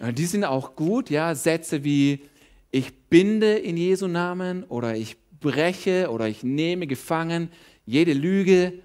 äh, 0.00 0.12
die 0.12 0.26
sind 0.26 0.44
auch 0.44 0.74
gut, 0.74 1.10
ja, 1.10 1.34
Sätze 1.34 1.84
wie 1.84 2.22
ich 2.70 3.08
binde 3.08 3.56
in 3.56 3.76
Jesu 3.76 4.06
Namen 4.06 4.64
oder 4.64 4.96
ich 4.96 5.16
breche 5.40 6.10
oder 6.10 6.28
ich 6.28 6.42
nehme 6.42 6.86
gefangen 6.86 7.50
jede 7.84 8.12
Lüge, 8.12 8.82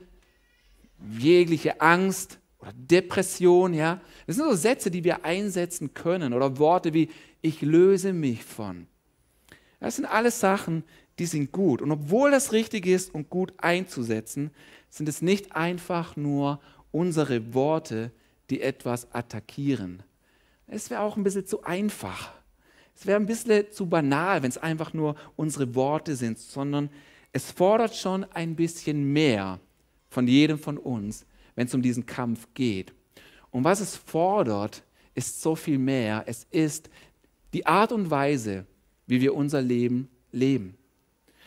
jegliche 1.17 1.81
Angst 1.81 2.39
oder 2.59 2.71
Depression, 2.73 3.73
ja. 3.73 3.99
Das 4.27 4.35
sind 4.35 4.45
so 4.45 4.55
Sätze, 4.55 4.91
die 4.91 5.03
wir 5.03 5.25
einsetzen 5.25 5.93
können 5.93 6.33
oder 6.33 6.59
Worte 6.59 6.93
wie 6.93 7.09
ich 7.41 7.61
löse 7.61 8.13
mich 8.13 8.43
von. 8.43 8.87
Das 9.79 9.95
sind 9.95 10.05
alles 10.05 10.39
Sachen, 10.39 10.83
die 11.17 11.25
sind 11.25 11.51
gut. 11.51 11.81
Und 11.81 11.91
obwohl 11.91 12.29
das 12.29 12.53
richtig 12.53 12.85
ist 12.85 13.13
und 13.13 13.29
gut 13.29 13.53
einzusetzen, 13.57 14.51
sind 14.89 15.09
es 15.09 15.21
nicht 15.23 15.55
einfach 15.55 16.15
nur 16.15 16.61
unsere 16.91 17.53
Worte, 17.53 18.11
die 18.49 18.61
etwas 18.61 19.11
attackieren. 19.13 20.03
Es 20.67 20.89
wäre 20.89 21.01
auch 21.01 21.17
ein 21.17 21.23
bisschen 21.23 21.47
zu 21.47 21.63
einfach. 21.63 22.31
Es 22.95 23.05
wäre 23.05 23.19
ein 23.19 23.25
bisschen 23.25 23.71
zu 23.71 23.87
banal, 23.87 24.43
wenn 24.43 24.49
es 24.49 24.57
einfach 24.57 24.93
nur 24.93 25.15
unsere 25.35 25.73
Worte 25.75 26.15
sind, 26.15 26.37
sondern 26.37 26.89
es 27.31 27.51
fordert 27.51 27.95
schon 27.95 28.25
ein 28.25 28.55
bisschen 28.55 29.11
mehr 29.11 29.59
von 30.09 30.27
jedem 30.27 30.59
von 30.59 30.77
uns, 30.77 31.25
wenn 31.55 31.67
es 31.67 31.73
um 31.73 31.81
diesen 31.81 32.05
Kampf 32.05 32.47
geht. 32.53 32.93
Und 33.49 33.63
was 33.63 33.79
es 33.79 33.95
fordert, 33.95 34.83
ist 35.15 35.41
so 35.41 35.55
viel 35.55 35.77
mehr. 35.77 36.23
Es 36.27 36.45
ist 36.51 36.89
die 37.53 37.65
Art 37.65 37.91
und 37.91 38.09
Weise, 38.09 38.65
wie 39.07 39.21
wir 39.21 39.33
unser 39.33 39.61
Leben 39.61 40.09
leben. 40.31 40.77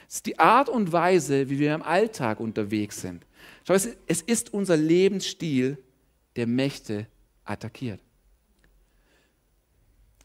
Es 0.09 0.17
ist 0.17 0.27
die 0.27 0.39
Art 0.39 0.69
und 0.69 0.93
Weise, 0.93 1.49
wie 1.49 1.59
wir 1.59 1.75
im 1.75 1.83
Alltag 1.83 2.41
unterwegs 2.41 3.01
sind. 3.01 3.25
Schau, 3.67 3.75
es 3.75 4.23
ist 4.23 4.53
unser 4.53 4.77
Lebensstil, 4.77 5.79
der 6.37 6.47
Mächte 6.47 7.07
attackiert. 7.45 8.01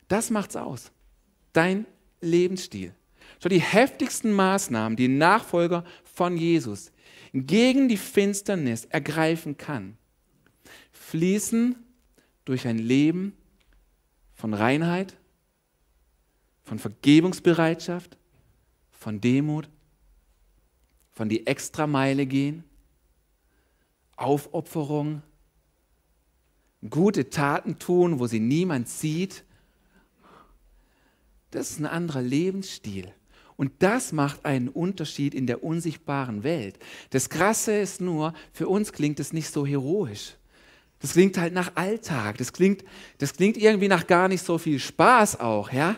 Das 0.08 0.30
macht's 0.30 0.56
aus. 0.56 0.92
Dein 1.54 1.86
Lebensstil. 2.22 2.94
Schau, 3.42 3.50
die 3.50 3.62
heftigsten 3.62 4.34
Maßnahmen, 4.34 4.96
die 4.96 5.08
Nachfolger 5.08 5.84
von 6.04 6.38
Jesus 6.38 6.92
gegen 7.34 7.88
die 7.88 7.98
Finsternis 7.98 8.86
ergreifen 8.86 9.58
kann, 9.58 9.98
fließen 10.92 11.76
durch 12.46 12.68
ein 12.68 12.80
Leben 12.80 13.34
von 14.34 14.54
Reinheit, 14.54 15.16
von 16.64 16.80
Vergebungsbereitschaft, 16.80 18.18
von 18.92 19.22
Demut, 19.22 19.70
von 21.12 21.30
die 21.30 21.48
Extrameile 21.48 22.26
gehen, 22.26 22.64
Aufopferung, 24.16 25.22
gute 26.90 27.30
Taten 27.30 27.80
tun, 27.80 28.20
wo 28.20 28.28
sie 28.28 28.40
niemand 28.40 28.90
sieht. 28.90 29.44
Das 31.52 31.72
ist 31.72 31.80
ein 31.80 31.86
anderer 31.86 32.22
Lebensstil. 32.22 33.12
Und 33.56 33.72
das 33.80 34.14
macht 34.14 34.46
einen 34.46 34.70
Unterschied 34.70 35.34
in 35.34 35.46
der 35.46 35.64
unsichtbaren 35.64 36.44
Welt. 36.44 36.80
Das 37.10 37.30
Krasse 37.30 37.74
ist 37.74 38.00
nur, 38.00 38.34
für 38.54 38.70
uns 38.70 38.94
klingt 38.94 39.20
es 39.20 39.34
nicht 39.34 39.52
so 39.52 39.66
heroisch. 39.66 40.36
Das 41.02 41.14
klingt 41.14 41.38
halt 41.38 41.54
nach 41.54 41.76
Alltag. 41.76 42.38
Das 42.38 42.54
klingt, 42.54 42.84
das 43.18 43.34
klingt 43.34 43.58
irgendwie 43.58 43.88
nach 43.88 44.08
gar 44.08 44.28
nicht 44.28 44.46
so 44.46 44.58
viel 44.58 44.80
Spaß 44.80 45.40
auch, 45.40 45.72
ja. 45.72 45.96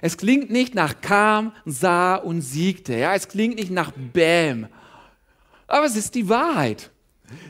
Es 0.00 0.16
klingt 0.16 0.50
nicht 0.50 0.74
nach 0.74 1.00
kam, 1.00 1.52
sah 1.64 2.16
und 2.16 2.40
siegte, 2.40 2.96
ja. 2.96 3.14
Es 3.14 3.28
klingt 3.28 3.56
nicht 3.56 3.70
nach 3.70 3.92
Bäm. 3.92 4.68
Aber 5.66 5.86
es 5.86 5.96
ist 5.96 6.14
die 6.14 6.28
Wahrheit. 6.28 6.90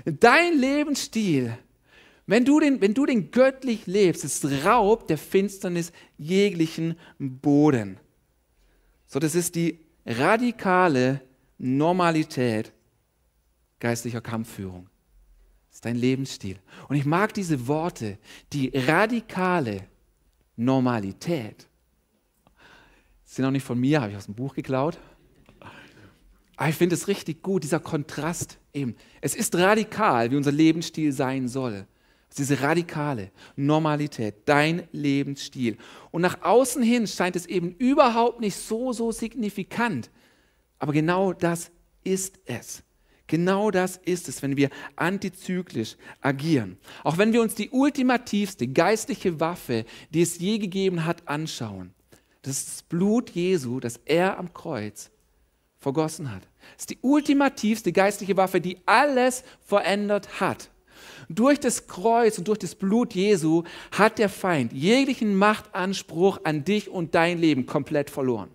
Dein 0.04 0.59
Lebensstil, 0.59 1.56
wenn 2.26 2.44
du 2.44 2.60
den, 2.60 2.80
wenn 2.80 2.94
du 2.94 3.06
den 3.06 3.30
göttlich 3.30 3.86
lebst, 3.86 4.24
ist 4.24 4.44
Raub 4.64 5.08
der 5.08 5.18
Finsternis 5.18 5.92
jeglichen 6.18 6.96
Boden. 7.18 7.98
So, 9.06 9.18
das 9.18 9.34
ist 9.34 9.54
die 9.54 9.80
radikale 10.06 11.20
Normalität 11.58 12.72
geistlicher 13.82 14.20
Kampfführung. 14.20 14.88
Das 15.68 15.78
ist 15.78 15.84
dein 15.84 15.96
Lebensstil. 15.96 16.58
Und 16.88 16.96
ich 16.96 17.04
mag 17.04 17.34
diese 17.34 17.66
Worte, 17.66 18.18
die 18.52 18.70
radikale 18.72 19.84
Normalität. 20.56 21.66
Sind 23.24 23.44
auch 23.44 23.50
nicht 23.50 23.66
von 23.66 23.80
mir, 23.80 24.00
habe 24.00 24.12
ich 24.12 24.16
aus 24.16 24.26
dem 24.26 24.36
Buch 24.36 24.54
geklaut. 24.54 24.98
Aber 26.56 26.68
ich 26.68 26.76
finde 26.76 26.94
es 26.94 27.08
richtig 27.08 27.42
gut, 27.42 27.64
dieser 27.64 27.80
Kontrast 27.80 28.58
eben. 28.72 28.94
Es 29.20 29.34
ist 29.34 29.54
radikal, 29.56 30.30
wie 30.30 30.36
unser 30.36 30.52
Lebensstil 30.52 31.12
sein 31.12 31.48
soll. 31.48 31.86
Diese 32.38 32.60
radikale 32.60 33.30
Normalität, 33.56 34.36
dein 34.46 34.88
Lebensstil. 34.92 35.76
Und 36.10 36.22
nach 36.22 36.42
außen 36.42 36.82
hin 36.82 37.06
scheint 37.06 37.36
es 37.36 37.46
eben 37.46 37.74
überhaupt 37.76 38.40
nicht 38.40 38.56
so, 38.56 38.92
so 38.92 39.12
signifikant. 39.12 40.10
Aber 40.78 40.92
genau 40.92 41.32
das 41.32 41.70
ist 42.04 42.40
es. 42.46 42.82
Genau 43.26 43.70
das 43.70 43.96
ist 43.96 44.28
es, 44.28 44.42
wenn 44.42 44.56
wir 44.56 44.68
antizyklisch 44.96 45.96
agieren. 46.20 46.76
Auch 47.04 47.18
wenn 47.18 47.32
wir 47.32 47.40
uns 47.40 47.54
die 47.54 47.70
ultimativste 47.70 48.66
geistliche 48.66 49.40
Waffe, 49.40 49.84
die 50.10 50.22
es 50.22 50.38
je 50.38 50.58
gegeben 50.58 51.04
hat, 51.06 51.28
anschauen. 51.28 51.94
Das 52.42 52.58
ist 52.58 52.68
das 52.68 52.82
Blut 52.82 53.30
Jesu, 53.30 53.80
das 53.80 54.00
er 54.04 54.38
am 54.38 54.52
Kreuz 54.52 55.10
vergossen 55.78 56.30
hat. 56.30 56.42
Das 56.74 56.82
ist 56.82 56.90
die 56.90 56.98
ultimativste 57.00 57.92
geistliche 57.92 58.36
Waffe, 58.36 58.60
die 58.60 58.78
alles 58.86 59.44
verändert 59.60 60.40
hat. 60.40 60.70
Durch 61.34 61.58
das 61.60 61.86
Kreuz 61.86 62.38
und 62.38 62.48
durch 62.48 62.58
das 62.58 62.74
Blut 62.74 63.14
Jesu 63.14 63.64
hat 63.90 64.18
der 64.18 64.28
Feind 64.28 64.72
jeglichen 64.72 65.34
Machtanspruch 65.34 66.40
an 66.44 66.64
dich 66.64 66.88
und 66.88 67.14
dein 67.14 67.38
Leben 67.38 67.66
komplett 67.66 68.10
verloren. 68.10 68.50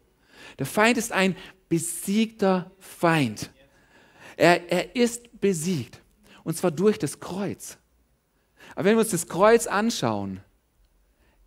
Der 0.60 0.66
Feind 0.66 0.98
ist 0.98 1.12
ein 1.12 1.36
besiegter 1.70 2.72
Feind. 2.80 3.52
Er, 4.36 4.72
er 4.72 4.96
ist 4.96 5.40
besiegt. 5.42 6.02
Und 6.44 6.56
zwar 6.56 6.72
durch 6.72 7.00
das 7.00 7.20
Kreuz. 7.20 7.78
Aber 8.76 8.86
wenn 8.86 8.96
wir 8.96 9.02
uns 9.02 9.10
das 9.12 9.28
Kreuz 9.28 9.68
anschauen, 9.68 10.42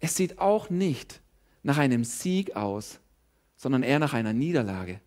es 0.01 0.17
sieht 0.17 0.39
auch 0.39 0.69
nicht 0.69 1.21
nach 1.63 1.79
einem 1.79 2.05
Sieg 2.05 2.57
aus, 2.57 2.99
sondern 3.57 3.83
eher 3.83 3.99
nach 3.99 4.15
einer 4.15 4.33
Niederlage. 4.33 5.01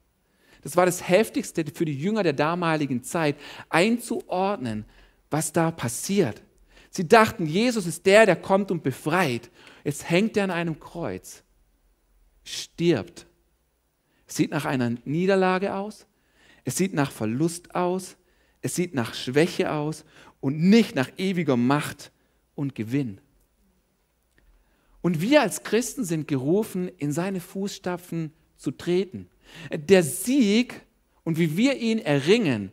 Das 0.61 0.77
war 0.77 0.85
das 0.85 1.07
Heftigste 1.09 1.65
für 1.73 1.85
die 1.85 1.97
Jünger 1.97 2.23
der 2.23 2.33
damaligen 2.33 3.03
Zeit, 3.03 3.35
einzuordnen, 3.69 4.85
was 5.33 5.51
da 5.51 5.71
passiert. 5.71 6.43
Sie 6.91 7.07
dachten, 7.07 7.47
Jesus 7.47 7.87
ist 7.87 8.05
der, 8.05 8.27
der 8.27 8.35
kommt 8.35 8.69
und 8.69 8.83
befreit. 8.83 9.49
Jetzt 9.83 10.07
hängt 10.07 10.37
er 10.37 10.43
an 10.43 10.51
einem 10.51 10.79
Kreuz, 10.79 11.43
stirbt. 12.43 13.25
Es 14.27 14.35
sieht 14.35 14.51
nach 14.51 14.65
einer 14.65 14.91
Niederlage 15.03 15.73
aus, 15.73 16.05
es 16.65 16.77
sieht 16.77 16.93
nach 16.93 17.11
Verlust 17.11 17.73
aus, 17.73 18.15
es 18.61 18.75
sieht 18.75 18.93
nach 18.93 19.15
Schwäche 19.15 19.71
aus 19.71 20.05
und 20.39 20.59
nicht 20.59 20.95
nach 20.95 21.09
ewiger 21.17 21.57
Macht 21.57 22.11
und 22.53 22.75
Gewinn. 22.75 23.19
Und 25.01 25.19
wir 25.19 25.41
als 25.41 25.63
Christen 25.63 26.05
sind 26.05 26.27
gerufen, 26.27 26.89
in 26.99 27.11
seine 27.11 27.41
Fußstapfen 27.41 28.31
zu 28.55 28.69
treten. 28.69 29.29
Der 29.71 30.03
Sieg 30.03 30.81
und 31.23 31.39
wie 31.39 31.57
wir 31.57 31.77
ihn 31.77 31.97
erringen, 31.97 32.71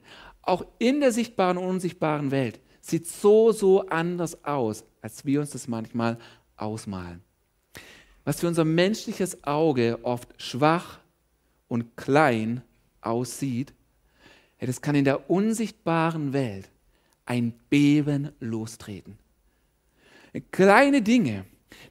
auch 0.51 0.67
in 0.79 1.01
der 1.01 1.13
sichtbaren 1.13 1.57
und 1.57 1.67
unsichtbaren 1.67 2.31
Welt, 2.31 2.61
sieht 2.81 3.07
so, 3.07 3.53
so 3.53 3.87
anders 3.87 4.45
aus, 4.45 4.85
als 5.01 5.25
wir 5.25 5.41
uns 5.41 5.51
das 5.51 5.69
manchmal 5.69 6.19
ausmalen. 6.57 7.23
Was 8.25 8.41
für 8.41 8.49
unser 8.49 8.65
menschliches 8.65 9.45
Auge 9.45 9.99
oft 10.03 10.29
schwach 10.43 10.99
und 11.69 11.97
klein 11.97 12.63
aussieht, 13.01 13.73
das 14.59 14.83
kann 14.83 14.95
in 14.95 15.05
der 15.05 15.31
unsichtbaren 15.31 16.33
Welt 16.33 16.69
ein 17.25 17.53
Beben 17.71 18.33
lostreten. 18.41 19.17
Kleine 20.51 21.01
Dinge, 21.01 21.45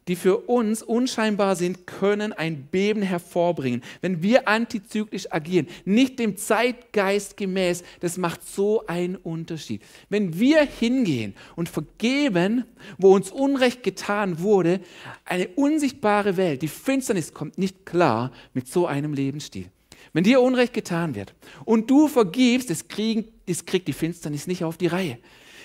die 0.08 0.16
für 0.16 0.38
uns 0.38 0.82
unscheinbar 0.82 1.56
sind, 1.56 1.86
können 1.86 2.34
ein 2.34 2.64
Beben 2.64 3.02
hervorbringen. 3.02 3.84
Wenn 4.02 4.24
wir 4.24 4.48
antizyklisch 4.48 5.32
agieren, 5.32 5.68
nicht 5.86 6.20
dem 6.20 6.38
Zeitgeist 6.38 7.38
gemäß, 7.38 7.84
das 8.00 8.18
macht 8.18 8.48
so 8.48 8.86
einen 8.88 9.16
Unterschied. 9.16 9.82
Wenn 10.10 10.40
wir 10.40 10.64
hingehen 10.64 11.36
und 11.56 11.70
vergeben, 11.70 12.66
wo 12.98 13.14
uns 13.14 13.32
Unrecht 13.32 13.84
getan 13.84 14.40
wurde, 14.40 14.80
eine 15.26 15.48
unsichtbare 15.50 16.38
Welt, 16.38 16.62
die 16.62 16.68
Finsternis 16.68 17.34
kommt 17.34 17.58
nicht 17.58 17.86
klar 17.86 18.32
mit 18.54 18.68
so 18.68 18.88
einem 18.88 19.14
Lebensstil. 19.14 19.70
Wenn 20.14 20.24
dir 20.24 20.42
Unrecht 20.42 20.74
getan 20.74 21.14
wird 21.14 21.36
und 21.66 21.90
du 21.90 22.08
vergibst, 22.08 22.70
das, 22.70 22.88
kriegen, 22.88 23.26
das 23.46 23.66
kriegt 23.66 23.88
die 23.88 23.94
Finsternis 23.94 24.48
nicht 24.48 24.64
auf 24.64 24.78
die 24.78 24.88
Reihe. 24.88 25.20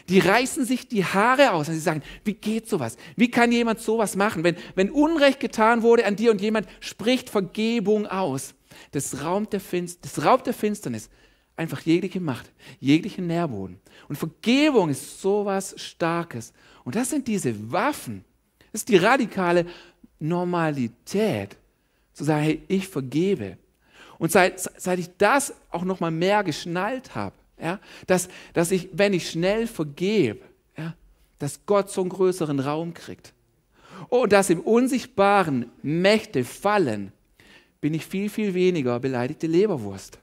Die 0.08 0.18
reißen 0.18 0.64
sich 0.64 0.88
die 0.88 1.04
Haare 1.04 1.52
aus 1.52 1.68
und 1.68 1.75
sie 1.75 1.80
sagen, 1.80 2.02
wie 2.25 2.34
geht 2.34 2.68
sowas? 2.68 2.96
Wie 3.16 3.30
kann 3.30 3.52
jemand 3.52 3.80
sowas 3.80 4.16
machen? 4.16 4.44
Wenn, 4.44 4.56
wenn 4.75 4.90
Unrecht 4.90 5.40
getan 5.40 5.82
wurde 5.82 6.04
an 6.04 6.16
dir 6.16 6.30
und 6.30 6.40
jemand 6.40 6.68
spricht 6.80 7.30
Vergebung 7.30 8.06
aus, 8.06 8.54
das, 8.90 9.23
Raum 9.23 9.49
der 9.49 9.61
Finst 9.61 10.25
raubt 10.25 10.46
der 10.46 10.54
Finsternis 10.54 11.08
einfach 11.56 11.80
jegliche 11.82 12.20
Macht, 12.20 12.50
jeglichen 12.80 13.26
Nährboden. 13.26 13.80
Und 14.08 14.16
Vergebung 14.16 14.90
ist 14.90 15.20
sowas 15.20 15.75
Starkes. 15.78 16.52
Und 16.84 16.96
das 16.96 17.11
sind 17.11 17.26
diese 17.28 17.73
Waffen. 17.73 18.25
Das 18.73 18.82
ist 18.82 18.88
die 18.88 18.96
radikale 18.96 19.66
Normalität, 20.18 21.56
zu 22.12 22.25
sagen, 22.25 22.44
hey, 22.44 22.62
ich 22.68 22.88
vergebe. 22.88 23.56
Und 24.18 24.32
seit, 24.32 24.61
seit 24.61 24.99
ich 24.99 25.16
das 25.16 25.54
auch 25.70 25.84
noch 25.84 26.00
mal 26.00 26.11
mehr 26.11 26.42
geschnallt 26.44 27.14
habe, 27.14 27.34
ja, 27.61 27.80
dass, 28.06 28.28
dass 28.52 28.70
ich, 28.70 28.88
wenn 28.92 29.12
ich 29.12 29.30
schnell 29.30 29.66
vergebe, 29.66 30.40
ja, 30.76 30.94
dass 31.38 31.64
Gott 31.66 31.90
so 31.90 32.00
einen 32.00 32.11
größeren 32.11 32.61
Raum 32.61 32.94
kriegt. 32.94 33.32
Und 34.08 34.32
dass 34.32 34.50
im 34.50 34.61
Unsichtbaren 34.61 35.70
Mächte 35.82 36.44
fallen, 36.44 37.12
bin 37.80 37.94
ich 37.94 38.06
viel, 38.06 38.28
viel 38.30 38.54
weniger 38.54 38.99
beleidigte 38.99 39.46
Leberwurst. 39.46 40.18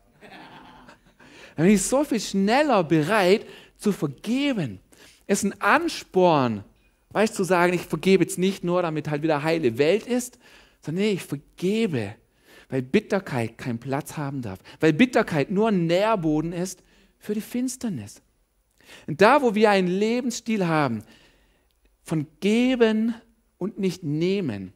Dann 1.55 1.65
bin 1.65 1.75
ich 1.75 1.83
so 1.83 2.03
viel 2.03 2.19
schneller 2.19 2.83
bereit 2.83 3.45
zu 3.77 3.91
vergeben. 3.91 4.79
Es 5.27 5.43
ist 5.43 5.51
ein 5.51 5.61
Ansporn, 5.61 6.63
weißt 7.11 7.35
zu 7.35 7.43
sagen, 7.43 7.73
ich 7.73 7.81
vergebe 7.81 8.23
jetzt 8.23 8.38
nicht 8.38 8.63
nur, 8.63 8.81
damit 8.81 9.09
halt 9.09 9.21
wieder 9.21 9.43
heile 9.43 9.77
Welt 9.77 10.07
ist, 10.07 10.39
sondern 10.81 11.03
nee, 11.03 11.11
ich 11.11 11.23
vergebe, 11.23 12.15
weil 12.69 12.81
Bitterkeit 12.81 13.57
keinen 13.57 13.79
Platz 13.79 14.17
haben 14.17 14.41
darf, 14.41 14.59
weil 14.79 14.93
Bitterkeit 14.93 15.51
nur 15.51 15.67
ein 15.67 15.85
Nährboden 15.85 16.53
ist 16.53 16.81
für 17.21 17.33
die 17.33 17.41
Finsternis. 17.41 18.21
Und 19.07 19.21
da, 19.21 19.41
wo 19.41 19.55
wir 19.55 19.69
einen 19.69 19.87
Lebensstil 19.87 20.67
haben 20.67 21.03
von 22.03 22.27
geben 22.41 23.13
und 23.57 23.79
nicht 23.79 24.03
nehmen, 24.03 24.73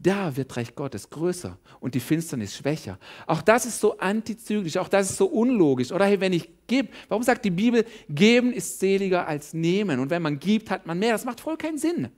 da 0.00 0.36
wird 0.36 0.56
Reich 0.56 0.74
Gottes 0.74 1.08
größer 1.10 1.58
und 1.80 1.94
die 1.94 2.00
Finsternis 2.00 2.56
schwächer. 2.56 2.98
Auch 3.26 3.42
das 3.42 3.64
ist 3.64 3.80
so 3.80 3.98
antizyklisch, 3.98 4.76
auch 4.76 4.88
das 4.88 5.10
ist 5.10 5.16
so 5.16 5.26
unlogisch. 5.26 5.92
Oder 5.92 6.04
hey, 6.04 6.20
wenn 6.20 6.32
ich 6.32 6.50
gebe, 6.66 6.88
warum 7.08 7.22
sagt 7.22 7.44
die 7.44 7.50
Bibel, 7.50 7.84
geben 8.08 8.52
ist 8.52 8.78
seliger 8.78 9.26
als 9.26 9.54
nehmen? 9.54 9.98
Und 9.98 10.10
wenn 10.10 10.22
man 10.22 10.38
gibt, 10.38 10.70
hat 10.70 10.86
man 10.86 10.98
mehr. 10.98 11.12
Das 11.12 11.24
macht 11.24 11.40
voll 11.40 11.56
keinen 11.56 11.78
Sinn. 11.78 12.08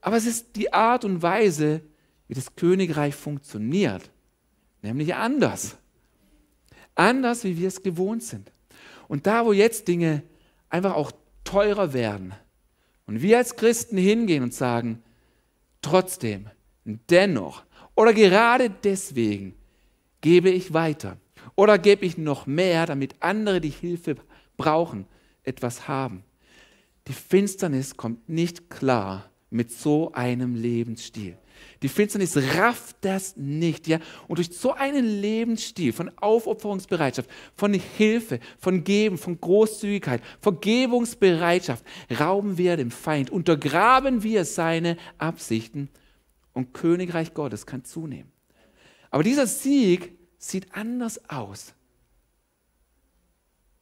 Aber 0.00 0.16
es 0.16 0.26
ist 0.26 0.56
die 0.56 0.72
Art 0.72 1.04
und 1.04 1.22
Weise, 1.22 1.82
wie 2.28 2.34
das 2.34 2.56
Königreich 2.56 3.14
funktioniert, 3.14 4.10
nämlich 4.82 5.14
anders. 5.14 5.76
Anders, 6.94 7.44
wie 7.44 7.58
wir 7.58 7.68
es 7.68 7.82
gewohnt 7.82 8.22
sind. 8.22 8.52
Und 9.08 9.26
da, 9.26 9.44
wo 9.44 9.52
jetzt 9.52 9.88
Dinge 9.88 10.22
einfach 10.68 10.94
auch 10.94 11.12
teurer 11.44 11.92
werden 11.92 12.34
und 13.06 13.22
wir 13.22 13.38
als 13.38 13.56
Christen 13.56 13.96
hingehen 13.96 14.42
und 14.42 14.54
sagen, 14.54 15.02
trotzdem, 15.82 16.48
dennoch 16.84 17.64
oder 17.94 18.14
gerade 18.14 18.70
deswegen 18.70 19.54
gebe 20.20 20.50
ich 20.50 20.72
weiter 20.72 21.16
oder 21.56 21.78
gebe 21.78 22.06
ich 22.06 22.16
noch 22.16 22.46
mehr, 22.46 22.86
damit 22.86 23.16
andere, 23.20 23.60
die 23.60 23.70
Hilfe 23.70 24.16
brauchen, 24.56 25.06
etwas 25.42 25.88
haben. 25.88 26.24
Die 27.08 27.12
Finsternis 27.12 27.96
kommt 27.96 28.28
nicht 28.28 28.70
klar 28.70 29.28
mit 29.50 29.70
so 29.70 30.12
einem 30.12 30.54
Lebensstil. 30.54 31.36
Die 31.82 31.88
Finsternis 31.88 32.36
rafft 32.56 32.96
das 33.00 33.36
nicht, 33.36 33.88
ja. 33.88 33.98
Und 34.28 34.38
durch 34.38 34.52
so 34.52 34.72
einen 34.72 35.04
Lebensstil 35.04 35.92
von 35.92 36.10
Aufopferungsbereitschaft, 36.16 37.28
von 37.56 37.74
Hilfe, 37.74 38.38
von 38.58 38.84
Geben, 38.84 39.18
von 39.18 39.40
Großzügigkeit, 39.40 40.22
Vergebungsbereitschaft 40.40 41.84
rauben 42.20 42.56
wir 42.56 42.76
dem 42.76 42.92
Feind, 42.92 43.30
untergraben 43.30 44.22
wir 44.22 44.44
seine 44.44 44.96
Absichten 45.18 45.88
und 46.52 46.72
Königreich 46.72 47.34
Gottes 47.34 47.66
kann 47.66 47.84
zunehmen. 47.84 48.30
Aber 49.10 49.24
dieser 49.24 49.46
Sieg 49.46 50.12
sieht 50.38 50.74
anders 50.74 51.28
aus. 51.28 51.74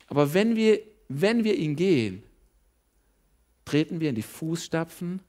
Aber 0.06 0.32
wenn 0.34 0.56
wir, 0.56 0.80
wenn 1.08 1.44
wir 1.44 1.54
ihn 1.54 1.76
gehen, 1.76 2.22
treten 3.64 4.00
wir 4.00 4.08
in 4.08 4.16
die 4.16 4.22
Fußstapfen 4.22 5.20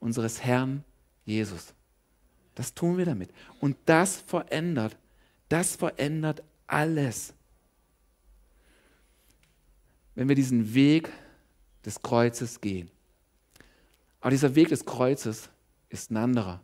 unseres 0.00 0.42
Herrn 0.42 0.84
Jesus. 1.24 1.75
Das 2.56 2.74
tun 2.74 2.98
wir 2.98 3.04
damit. 3.04 3.30
Und 3.60 3.76
das 3.84 4.16
verändert, 4.16 4.96
das 5.48 5.76
verändert 5.76 6.42
alles. 6.66 7.32
Wenn 10.16 10.28
wir 10.28 10.34
diesen 10.34 10.74
Weg 10.74 11.12
des 11.84 12.02
Kreuzes 12.02 12.60
gehen. 12.60 12.90
Aber 14.20 14.30
dieser 14.30 14.56
Weg 14.56 14.70
des 14.70 14.84
Kreuzes 14.84 15.50
ist 15.90 16.10
ein 16.10 16.16
anderer. 16.16 16.60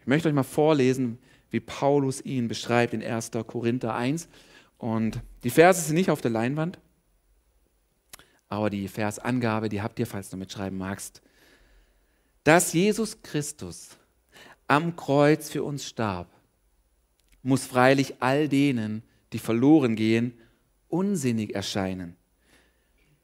Ich 0.00 0.06
möchte 0.06 0.28
euch 0.28 0.34
mal 0.34 0.42
vorlesen, 0.42 1.18
wie 1.50 1.60
Paulus 1.60 2.20
ihn 2.22 2.48
beschreibt 2.48 2.94
in 2.94 3.02
1. 3.02 3.30
Korinther 3.46 3.94
1. 3.94 4.28
Und 4.78 5.20
die 5.44 5.50
Verse 5.50 5.82
sind 5.82 5.94
nicht 5.94 6.10
auf 6.10 6.22
der 6.22 6.30
Leinwand, 6.30 6.78
aber 8.48 8.70
die 8.70 8.88
Versangabe, 8.88 9.68
die 9.68 9.82
habt 9.82 9.98
ihr, 9.98 10.06
falls 10.06 10.30
du 10.30 10.38
mitschreiben 10.38 10.78
magst. 10.78 11.20
Dass 12.44 12.72
Jesus 12.72 13.20
Christus 13.22 13.90
am 14.68 14.94
Kreuz 14.96 15.50
für 15.50 15.64
uns 15.64 15.86
starb, 15.86 16.28
muss 17.42 17.64
freilich 17.64 18.16
all 18.20 18.48
denen, 18.48 19.02
die 19.32 19.38
verloren 19.38 19.96
gehen, 19.96 20.34
unsinnig 20.88 21.54
erscheinen. 21.54 22.16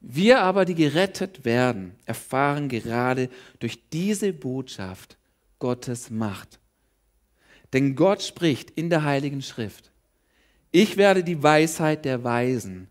Wir 0.00 0.40
aber, 0.42 0.64
die 0.64 0.74
gerettet 0.74 1.44
werden, 1.44 1.94
erfahren 2.04 2.68
gerade 2.68 3.30
durch 3.58 3.88
diese 3.90 4.32
Botschaft 4.32 5.16
Gottes 5.58 6.10
Macht. 6.10 6.60
Denn 7.72 7.94
Gott 7.94 8.22
spricht 8.22 8.70
in 8.70 8.90
der 8.90 9.04
Heiligen 9.04 9.42
Schrift, 9.42 9.92
ich 10.70 10.96
werde 10.96 11.22
die 11.24 11.42
Weisheit 11.42 12.04
der 12.04 12.24
Weisen 12.24 12.88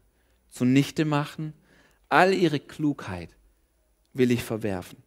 zunichte 0.49 1.05
machen, 1.05 1.53
all 2.09 2.33
ihre 2.33 2.59
Klugheit 2.59 3.29
will 4.13 4.31
ich 4.31 4.43
verwerfen. 4.43 4.97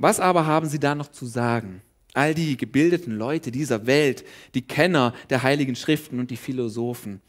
Was 0.00 0.18
aber 0.18 0.46
haben 0.46 0.66
sie 0.66 0.80
da 0.80 0.94
noch 0.94 1.08
zu 1.08 1.26
sagen? 1.26 1.82
All 2.14 2.32
die 2.34 2.56
gebildeten 2.56 3.14
Leute 3.14 3.50
dieser 3.50 3.86
Welt, 3.86 4.24
die 4.54 4.62
Kenner 4.62 5.12
der 5.28 5.42
heiligen 5.42 5.76
Schriften 5.76 6.18
und 6.18 6.30
die 6.30 6.38
Philosophen, 6.38 7.20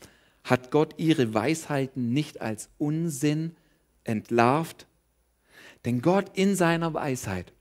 hat 0.45 0.71
Gott 0.71 0.93
ihre 0.95 1.33
Weisheiten 1.33 2.13
nicht 2.13 2.39
als 2.39 2.69
Unsinn 2.77 3.57
entlarvt? 4.05 4.87
Denn 5.83 6.01
Gott 6.01 6.31
in 6.33 6.55
seiner 6.55 6.93
Weisheit 6.93 7.51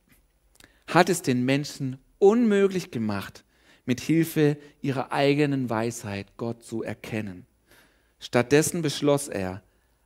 hat 0.87 1.09
es 1.09 1.23
den 1.23 1.44
Menschen 1.44 1.99
unmöglich 2.20 2.92
gemacht, 2.92 3.44
mit 3.87 4.01
Hilfe 4.01 4.59
ihrer 4.81 5.11
eigenen 5.11 5.68
Weisheit 5.68 6.37
Gott 6.37 6.62
zu 6.62 6.85
erkennen. 6.85 7.46
Stattdessen 8.20 8.81
beschloss 8.81 9.27
er, 9.27 9.61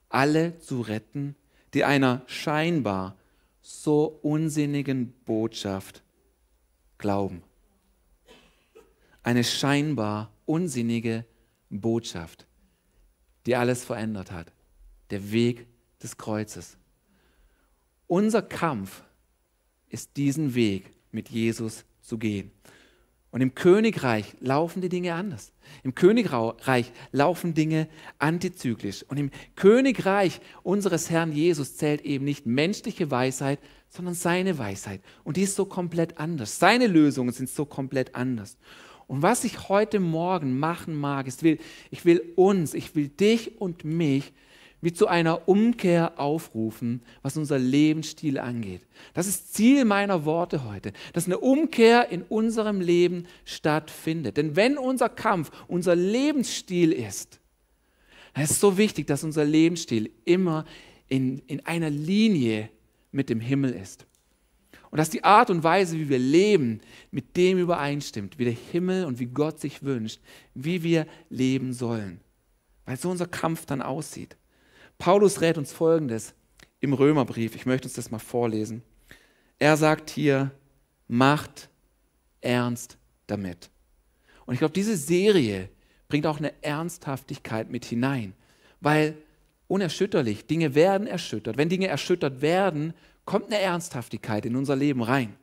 alle 0.08 0.58
zu 0.60 0.80
retten, 0.80 1.36
die 1.74 1.84
einer 1.84 2.22
scheinbar 2.26 3.18
so 3.66 4.18
unsinnigen 4.20 5.14
Botschaft 5.24 6.02
glauben. 6.98 7.42
Eine 9.22 9.42
scheinbar 9.42 10.30
unsinnige 10.44 11.24
Botschaft, 11.70 12.46
die 13.46 13.56
alles 13.56 13.82
verändert 13.82 14.30
hat. 14.30 14.52
Der 15.08 15.32
Weg 15.32 15.66
des 16.02 16.18
Kreuzes. 16.18 16.76
Unser 18.06 18.42
Kampf 18.42 19.02
ist 19.88 20.18
diesen 20.18 20.54
Weg 20.54 20.90
mit 21.10 21.30
Jesus 21.30 21.86
zu 22.02 22.18
gehen. 22.18 22.50
Und 23.30 23.40
im 23.40 23.54
Königreich 23.54 24.36
laufen 24.40 24.82
die 24.82 24.90
Dinge 24.90 25.14
anders. 25.14 25.53
Im 25.82 25.94
Königreich 25.94 26.92
laufen 27.12 27.54
Dinge 27.54 27.88
antizyklisch. 28.18 29.04
Und 29.08 29.16
im 29.18 29.30
Königreich 29.56 30.40
unseres 30.62 31.10
Herrn 31.10 31.32
Jesus 31.32 31.76
zählt 31.76 32.02
eben 32.02 32.24
nicht 32.24 32.46
menschliche 32.46 33.10
Weisheit, 33.10 33.58
sondern 33.88 34.14
seine 34.14 34.58
Weisheit. 34.58 35.00
Und 35.22 35.36
die 35.36 35.42
ist 35.42 35.56
so 35.56 35.64
komplett 35.64 36.18
anders. 36.18 36.58
Seine 36.58 36.86
Lösungen 36.86 37.32
sind 37.32 37.48
so 37.48 37.64
komplett 37.64 38.14
anders. 38.14 38.56
Und 39.06 39.22
was 39.22 39.44
ich 39.44 39.68
heute 39.68 40.00
Morgen 40.00 40.58
machen 40.58 40.94
mag, 40.94 41.26
ist, 41.26 41.42
ich 41.42 42.04
will 42.04 42.22
uns, 42.36 42.74
ich 42.74 42.94
will 42.94 43.08
dich 43.08 43.60
und 43.60 43.84
mich 43.84 44.32
wie 44.84 44.92
zu 44.92 45.08
einer 45.08 45.48
Umkehr 45.48 46.20
aufrufen, 46.20 47.02
was 47.22 47.38
unser 47.38 47.58
Lebensstil 47.58 48.38
angeht. 48.38 48.82
Das 49.14 49.26
ist 49.26 49.54
Ziel 49.54 49.86
meiner 49.86 50.26
Worte 50.26 50.64
heute, 50.64 50.92
dass 51.14 51.24
eine 51.24 51.38
Umkehr 51.38 52.10
in 52.10 52.22
unserem 52.22 52.82
Leben 52.82 53.26
stattfindet. 53.46 54.36
Denn 54.36 54.56
wenn 54.56 54.76
unser 54.76 55.08
Kampf 55.08 55.50
unser 55.68 55.96
Lebensstil 55.96 56.92
ist, 56.92 57.40
dann 58.34 58.44
ist 58.44 58.50
es 58.50 58.60
so 58.60 58.76
wichtig, 58.76 59.06
dass 59.06 59.24
unser 59.24 59.46
Lebensstil 59.46 60.10
immer 60.26 60.66
in, 61.08 61.38
in 61.46 61.64
einer 61.64 61.88
Linie 61.88 62.68
mit 63.10 63.30
dem 63.30 63.40
Himmel 63.40 63.72
ist. 63.72 64.06
Und 64.90 64.98
dass 64.98 65.08
die 65.08 65.24
Art 65.24 65.48
und 65.48 65.64
Weise, 65.64 65.98
wie 65.98 66.10
wir 66.10 66.18
leben, 66.18 66.82
mit 67.10 67.38
dem 67.38 67.58
übereinstimmt, 67.58 68.38
wie 68.38 68.44
der 68.44 68.56
Himmel 68.70 69.06
und 69.06 69.18
wie 69.18 69.26
Gott 69.26 69.60
sich 69.60 69.82
wünscht, 69.82 70.20
wie 70.52 70.82
wir 70.82 71.06
leben 71.30 71.72
sollen. 71.72 72.20
Weil 72.84 72.98
so 72.98 73.10
unser 73.10 73.26
Kampf 73.26 73.64
dann 73.64 73.80
aussieht. 73.80 74.36
Paulus 74.98 75.40
rät 75.40 75.58
uns 75.58 75.72
Folgendes 75.72 76.34
im 76.80 76.92
Römerbrief. 76.92 77.54
Ich 77.54 77.66
möchte 77.66 77.86
uns 77.86 77.94
das 77.94 78.10
mal 78.10 78.18
vorlesen. 78.18 78.82
Er 79.58 79.76
sagt 79.76 80.10
hier, 80.10 80.50
macht 81.08 81.68
ernst 82.40 82.98
damit. 83.26 83.70
Und 84.46 84.54
ich 84.54 84.58
glaube, 84.58 84.74
diese 84.74 84.96
Serie 84.96 85.68
bringt 86.08 86.26
auch 86.26 86.38
eine 86.38 86.52
Ernsthaftigkeit 86.62 87.70
mit 87.70 87.84
hinein, 87.84 88.34
weil 88.80 89.16
unerschütterlich, 89.68 90.46
Dinge 90.46 90.74
werden 90.74 91.06
erschüttert. 91.06 91.56
Wenn 91.56 91.68
Dinge 91.68 91.88
erschüttert 91.88 92.42
werden, 92.42 92.92
kommt 93.24 93.46
eine 93.46 93.60
Ernsthaftigkeit 93.60 94.44
in 94.44 94.56
unser 94.56 94.76
Leben 94.76 95.02
rein. 95.02 95.34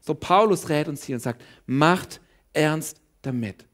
So 0.00 0.14
Paulus 0.14 0.68
rät 0.68 0.88
uns 0.88 1.04
hier 1.04 1.16
und 1.16 1.20
sagt, 1.20 1.42
macht 1.66 2.20
ernst 2.52 3.00
damit. 3.22 3.66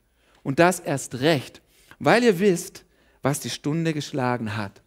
Und 0.43 0.59
das 0.59 0.81
erst 0.81 1.21
recht, 1.21 1.61
weil 1.99 2.23
ihr 2.23 2.39
wisst, 2.39 2.85
was 3.23 3.41
die 3.41 3.51
Stunde 3.51 3.93
geschlagen 3.93 4.57
hat. 4.57 4.81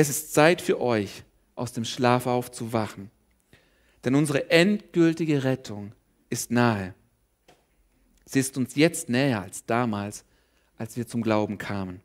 Es 0.00 0.08
ist 0.08 0.32
Zeit 0.32 0.62
für 0.62 0.80
euch, 0.80 1.24
aus 1.54 1.74
dem 1.74 1.84
Schlaf 1.84 2.26
aufzuwachen. 2.26 3.10
Denn 4.02 4.14
unsere 4.14 4.50
endgültige 4.50 5.44
Rettung 5.44 5.92
ist 6.30 6.50
nahe. 6.50 6.94
Sie 8.24 8.40
ist 8.40 8.56
uns 8.56 8.76
jetzt 8.76 9.10
näher 9.10 9.42
als 9.42 9.66
damals, 9.66 10.24
als 10.78 10.96
wir 10.96 11.06
zum 11.06 11.20
Glauben 11.20 11.58
kamen. 11.58 12.00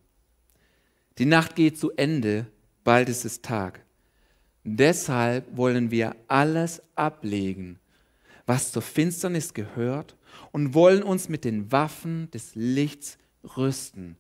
Die 1.20 1.26
Nacht 1.26 1.56
geht 1.56 1.80
zu 1.80 1.90
Ende, 1.92 2.48
bald 2.84 3.08
ist 3.08 3.24
es 3.24 3.42
Tag. 3.42 3.80
Deshalb 4.66 5.56
wollen 5.56 5.90
wir 5.90 6.18
alles 6.28 6.82
ablegen, 6.96 7.80
was 8.46 8.74
zur 8.74 8.82
Finsternis 8.82 9.54
gehört, 9.54 10.18
und 10.52 10.74
wollen 10.74 11.02
uns 11.02 11.30
mit 11.30 11.46
den 11.46 11.72
Waffen 11.72 12.30
des 12.32 12.56
Lichts 12.56 13.18
rüsten. 13.56 14.18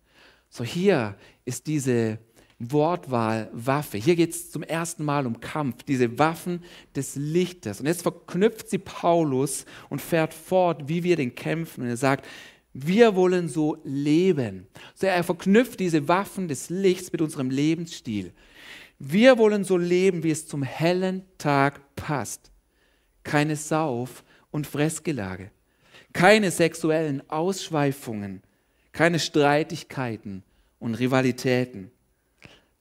So 0.50 0.64
hier 0.64 1.18
ist 1.44 1.68
diese 1.68 2.20
Wortwahl 2.60 3.50
Waffe. 3.52 3.98
Hier 3.98 4.16
geht 4.16 4.32
es 4.32 4.52
zum 4.52 4.64
ersten 4.64 5.04
Mal 5.04 5.28
um 5.28 5.40
Kampf, 5.40 5.84
diese 5.84 6.18
Waffen 6.18 6.64
des 6.96 7.16
Lichtes. 7.16 7.80
Und 7.80 7.88
jetzt 7.88 8.04
verknüpft 8.04 8.70
sie 8.70 8.78
Paulus 8.78 9.66
und 9.90 10.02
fährt 10.02 10.34
fort, 10.34 10.88
wie 10.88 11.04
wir 11.04 11.18
den 11.18 11.36
kämpfen. 11.36 11.84
Und 11.84 11.90
er 11.90 11.98
sagt, 11.98 12.26
wir 12.74 13.16
wollen 13.16 13.50
so 13.50 13.78
leben. 13.84 14.68
So 14.94 15.08
er 15.08 15.24
verknüpft 15.24 15.80
diese 15.80 16.08
Waffen 16.08 16.48
des 16.48 16.70
Lichts 16.70 17.12
mit 17.12 17.22
unserem 17.22 17.50
Lebensstil. 17.50 18.34
Wir 19.00 19.38
wollen 19.38 19.64
so 19.66 19.78
leben, 19.78 20.24
wie 20.24 20.32
es 20.32 20.48
zum 20.48 20.64
hellen 20.64 21.24
Tag 21.38 21.96
passt. 21.96 22.52
Keine 23.24 23.56
Sauf- 23.56 24.24
und 24.52 24.68
Fressgelage, 24.68 25.52
keine 26.14 26.52
sexuellen 26.52 27.30
Ausschweifungen, 27.30 28.42
keine 28.94 29.20
Streitigkeiten 29.20 30.44
und 30.80 30.96
Rivalitäten 30.96 31.92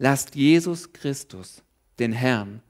Lasst 0.04 0.34
Jesus 0.34 0.92
Christus, 0.92 1.62
den 1.98 2.12
Herrn, 2.12 2.60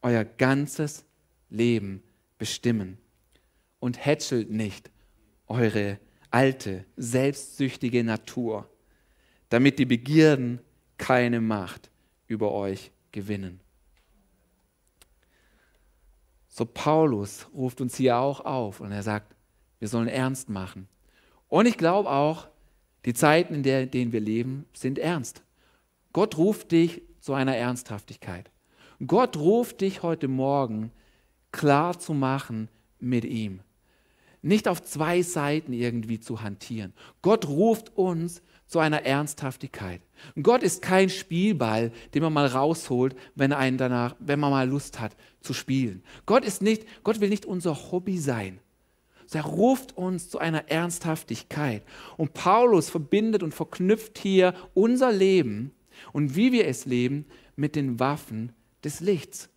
euer 0.00 0.24
ganzes 0.24 1.04
Leben 1.50 2.02
bestimmen 2.38 2.96
und 3.78 4.02
hätschelt 4.06 4.50
nicht 4.50 4.90
eure 5.48 5.98
alte, 6.30 6.86
selbstsüchtige 6.96 8.02
Natur, 8.04 8.70
damit 9.50 9.78
die 9.78 9.84
Begierden 9.84 10.60
keine 10.96 11.42
Macht 11.42 11.90
über 12.26 12.52
euch 12.52 12.90
gewinnen. 13.12 13.60
So 16.48 16.64
Paulus 16.64 17.48
ruft 17.52 17.82
uns 17.82 17.96
hier 17.96 18.16
auch 18.16 18.40
auf 18.40 18.80
und 18.80 18.92
er 18.92 19.02
sagt, 19.02 19.36
wir 19.78 19.88
sollen 19.88 20.08
ernst 20.08 20.48
machen. 20.48 20.88
Und 21.48 21.66
ich 21.66 21.76
glaube 21.76 22.08
auch, 22.08 22.48
die 23.04 23.12
Zeiten, 23.12 23.56
in 23.56 23.62
denen 23.62 24.12
wir 24.12 24.20
leben, 24.20 24.64
sind 24.72 24.98
ernst. 24.98 25.42
Gott 26.12 26.36
ruft 26.36 26.72
dich 26.72 27.02
zu 27.20 27.34
einer 27.34 27.56
Ernsthaftigkeit. 27.56 28.50
Gott 29.06 29.36
ruft 29.36 29.80
dich 29.80 30.02
heute 30.02 30.28
Morgen 30.28 30.90
klar 31.52 31.98
zu 31.98 32.14
machen 32.14 32.68
mit 32.98 33.24
ihm. 33.24 33.60
Nicht 34.42 34.68
auf 34.68 34.82
zwei 34.82 35.22
Seiten 35.22 35.72
irgendwie 35.72 36.20
zu 36.20 36.42
hantieren. 36.42 36.92
Gott 37.22 37.46
ruft 37.48 37.96
uns 37.96 38.42
zu 38.66 38.78
einer 38.78 39.04
Ernsthaftigkeit. 39.04 40.02
Gott 40.40 40.62
ist 40.62 40.82
kein 40.82 41.10
Spielball, 41.10 41.90
den 42.14 42.22
man 42.22 42.32
mal 42.32 42.46
rausholt, 42.46 43.16
wenn, 43.34 43.52
einen 43.52 43.78
danach, 43.78 44.14
wenn 44.20 44.38
man 44.38 44.50
mal 44.50 44.68
Lust 44.68 45.00
hat 45.00 45.16
zu 45.40 45.54
spielen. 45.54 46.02
Gott, 46.26 46.44
ist 46.44 46.62
nicht, 46.62 46.86
Gott 47.02 47.20
will 47.20 47.30
nicht 47.30 47.46
unser 47.46 47.90
Hobby 47.90 48.18
sein. 48.18 48.60
Er 49.32 49.44
ruft 49.44 49.96
uns 49.96 50.30
zu 50.30 50.38
einer 50.38 50.70
Ernsthaftigkeit. 50.70 51.82
Und 52.16 52.32
Paulus 52.32 52.88
verbindet 52.90 53.42
und 53.42 53.52
verknüpft 53.54 54.18
hier 54.18 54.54
unser 54.74 55.12
Leben 55.12 55.72
und 56.12 56.36
wie 56.36 56.52
wir 56.52 56.66
es 56.66 56.86
leben 56.86 57.26
mit 57.56 57.76
den 57.76 58.00
Waffen 58.00 58.52
des 58.84 59.00
Lichts. 59.00 59.48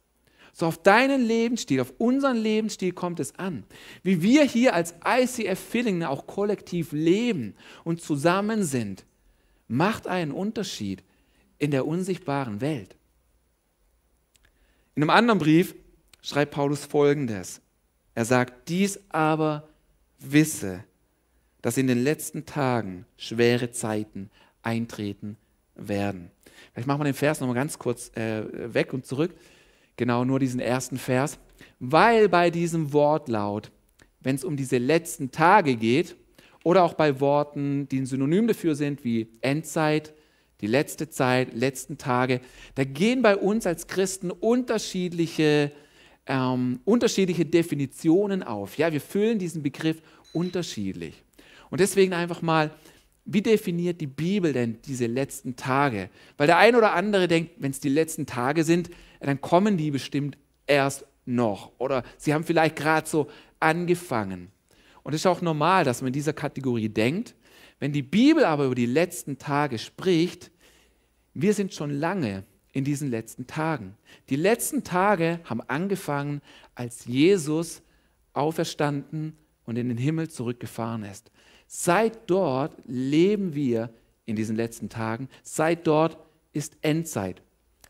So 0.54 0.66
auf 0.66 0.82
deinen 0.82 1.22
Lebensstil, 1.22 1.80
auf 1.80 1.94
unseren 1.98 2.38
Lebensstil 2.38 2.92
kommt 2.92 3.20
es 3.20 3.38
an. 3.40 3.64
Wie 4.04 4.22
wir 4.22 4.44
hier 4.44 4.74
als 4.74 4.96
ICF 5.06 5.60
Villingen 5.60 6.04
auch 6.04 6.28
kollektiv 6.28 6.92
leben 6.92 7.56
und 7.84 8.02
zusammen 8.02 8.64
sind, 8.64 9.06
macht 9.68 10.08
einen 10.08 10.32
Unterschied 10.32 11.04
in 11.58 11.72
der 11.72 11.88
unsichtbaren 11.88 12.60
Welt. 12.60 12.96
In 14.96 15.04
einem 15.04 15.10
anderen 15.12 15.40
Brief 15.40 15.74
schreibt 16.22 16.54
Paulus 16.54 16.86
folgendes. 16.86 17.62
Er 18.14 18.26
sagt, 18.26 18.68
dies 18.68 19.00
aber 19.10 19.70
wisse, 20.20 20.84
dass 21.62 21.78
in 21.78 21.88
den 21.88 22.04
letzten 22.04 22.46
Tagen 22.46 23.06
schwere 23.16 23.72
Zeiten 23.72 24.30
eintreten 24.64 25.38
werden. 25.76 26.32
Vielleicht 26.74 26.88
machen 26.88 27.02
wir 27.02 27.06
den 27.06 27.14
Vers 27.14 27.40
nochmal 27.40 27.56
ganz 27.56 27.78
kurz 27.78 28.16
äh, 28.16 28.74
weg 28.74 28.94
und 28.94 29.06
zurück. 29.06 29.32
Genau 29.98 30.24
nur 30.24 30.40
diesen 30.40 30.60
ersten 30.60 30.98
Vers. 30.98 31.38
Weil 31.80 32.30
bei 32.30 32.50
diesem 32.50 32.94
Wortlaut, 32.94 33.72
wenn 34.20 34.36
es 34.36 34.44
um 34.44 34.56
diese 34.56 34.78
letzten 34.78 35.32
Tage 35.32 35.76
geht, 35.76 36.16
oder 36.64 36.84
auch 36.84 36.94
bei 36.94 37.20
Worten, 37.20 37.88
die 37.90 38.00
ein 38.00 38.06
Synonym 38.06 38.48
dafür 38.48 38.76
sind, 38.76 39.04
wie 39.04 39.28
Endzeit, 39.42 40.14
die 40.62 40.68
letzte 40.68 41.10
Zeit, 41.10 41.54
letzten 41.56 41.98
Tage, 41.98 42.40
da 42.76 42.84
gehen 42.84 43.24
bei 43.24 43.36
uns 43.36 43.66
als 43.66 43.88
Christen 43.88 44.30
unterschiedliche, 44.30 45.72
ähm, 46.28 46.80
unterschiedliche 46.86 47.46
Definitionen 47.46 48.44
auf. 48.44 48.78
Ja, 48.78 48.94
wir 48.94 49.02
füllen 49.02 49.40
diesen 49.40 49.64
Begriff 49.64 50.02
unterschiedlich. 50.34 51.24
Und 51.72 51.80
deswegen 51.80 52.14
einfach 52.14 52.44
mal 52.44 52.72
wie 53.26 53.42
definiert 53.42 54.02
die 54.02 54.08
Bibel 54.08 54.54
denn 54.54 54.80
diese 54.86 55.06
letzten 55.06 55.56
Tage? 55.56 56.10
Weil 56.38 56.48
der 56.48 56.58
ein 56.58 56.76
oder 56.76 56.94
andere 56.94 57.28
denkt, 57.28 57.52
wenn 57.60 57.72
es 57.72 57.80
die 57.80 57.90
letzten 57.90 58.26
Tage 58.26 58.64
sind, 58.64 58.90
dann 59.20 59.42
kommen 59.42 59.78
die 59.78 59.92
bestimmt 59.92 60.38
erst 60.66 61.06
noch. 61.26 61.72
Oder 61.78 62.04
sie 62.18 62.34
haben 62.34 62.44
vielleicht 62.44 62.76
gerade 62.76 63.08
so 63.08 63.28
angefangen. 63.60 64.52
Und 65.04 65.14
es 65.14 65.22
ist 65.22 65.28
auch 65.28 65.42
normal, 65.42 65.84
dass 65.84 66.02
man 66.02 66.08
in 66.08 66.14
dieser 66.14 66.34
Kategorie 66.34 66.90
denkt. 66.90 67.36
Wenn 67.80 67.92
die 67.94 68.04
Bibel 68.04 68.46
aber 68.46 68.66
über 68.66 68.76
die 68.76 68.86
letzten 68.86 69.38
Tage 69.38 69.80
spricht, 69.80 70.52
wir 71.34 71.54
sind 71.54 71.74
schon 71.74 71.92
lange 71.92 72.44
in 72.74 72.84
diesen 72.84 73.10
letzten 73.10 73.48
Tagen. 73.48 73.96
Die 74.30 74.36
letzten 74.36 74.84
Tage 74.84 75.40
haben 75.46 75.62
angefangen, 75.62 76.42
als 76.76 77.06
Jesus 77.06 77.82
auferstanden 78.34 79.38
und 79.66 79.78
in 79.78 79.90
den 79.90 79.98
Himmel 79.98 80.30
zurückgefahren 80.30 81.04
ist. 81.04 81.32
Seit 81.74 82.30
dort 82.30 82.76
leben 82.86 83.56
wir 83.56 83.92
in 84.26 84.36
diesen 84.36 84.58
letzten 84.58 84.90
Tagen. 84.90 85.30
Seit 85.42 85.88
dort 85.88 86.18
ist 86.52 86.76
Endzeit. 86.82 87.42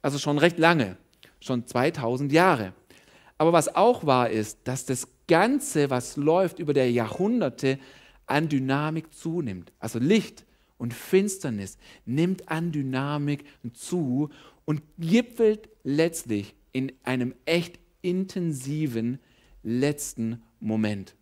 Also 0.04 0.20
schon 0.20 0.38
recht 0.38 0.60
lange, 0.60 0.98
schon 1.40 1.66
2000 1.66 2.32
Jahre. 2.32 2.74
Aber 3.40 3.54
was 3.54 3.76
auch 3.76 4.06
wahr 4.06 4.30
ist, 4.30 4.60
dass 4.66 4.86
das 4.86 5.08
Ganze, 5.28 5.90
was 5.90 6.16
läuft 6.16 6.60
über 6.60 6.76
der 6.76 6.92
Jahrhunderte, 6.92 7.80
an 8.28 8.50
Dynamik 8.50 9.12
zunimmt. 9.16 9.72
Also 9.80 9.98
Licht 9.98 10.46
und 10.78 10.94
Finsternis 10.94 11.80
nimmt 12.06 12.50
an 12.50 12.72
Dynamik 12.72 13.46
zu 13.74 14.30
und 14.64 14.84
gipfelt 15.00 15.70
letztlich 15.84 16.54
in 16.72 16.92
einem 17.02 17.34
echt 17.46 17.80
intensiven 18.04 19.18
letzten 19.64 20.44
Moment. 20.60 21.16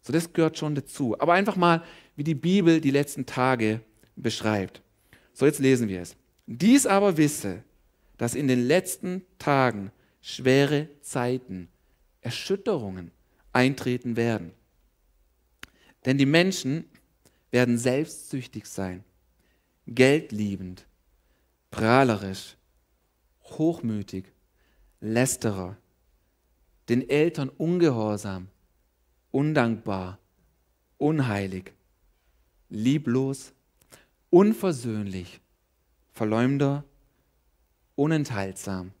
So, 0.00 0.14
das 0.14 0.32
gehört 0.32 0.56
schon 0.56 0.76
dazu. 0.76 1.20
Aber 1.20 1.34
einfach 1.34 1.56
mal 1.56 1.82
wie 2.16 2.24
die 2.24 2.34
Bibel 2.34 2.80
die 2.80 2.90
letzten 2.90 3.26
Tage 3.26 3.80
beschreibt. 4.16 4.82
So, 5.32 5.46
jetzt 5.46 5.60
lesen 5.60 5.88
wir 5.88 6.00
es. 6.00 6.16
Dies 6.46 6.86
aber 6.86 7.16
wisse, 7.16 7.62
dass 8.16 8.34
in 8.34 8.48
den 8.48 8.66
letzten 8.66 9.22
Tagen 9.38 9.92
schwere 10.22 10.88
Zeiten, 11.02 11.68
Erschütterungen 12.20 13.10
eintreten 13.52 14.16
werden. 14.16 14.52
Denn 16.04 16.18
die 16.18 16.26
Menschen 16.26 16.84
werden 17.50 17.78
selbstsüchtig 17.78 18.66
sein, 18.66 19.04
geldliebend, 19.86 20.86
prahlerisch, 21.70 22.56
hochmütig, 23.42 24.24
lästerer, 25.00 25.76
den 26.88 27.08
Eltern 27.08 27.48
ungehorsam, 27.48 28.48
undankbar, 29.30 30.18
unheilig, 30.98 31.72
lieblos, 32.68 33.52
unversöhnlich, 34.30 35.40
Verleumder, 36.12 36.84
unenthaltsam, 37.94 38.92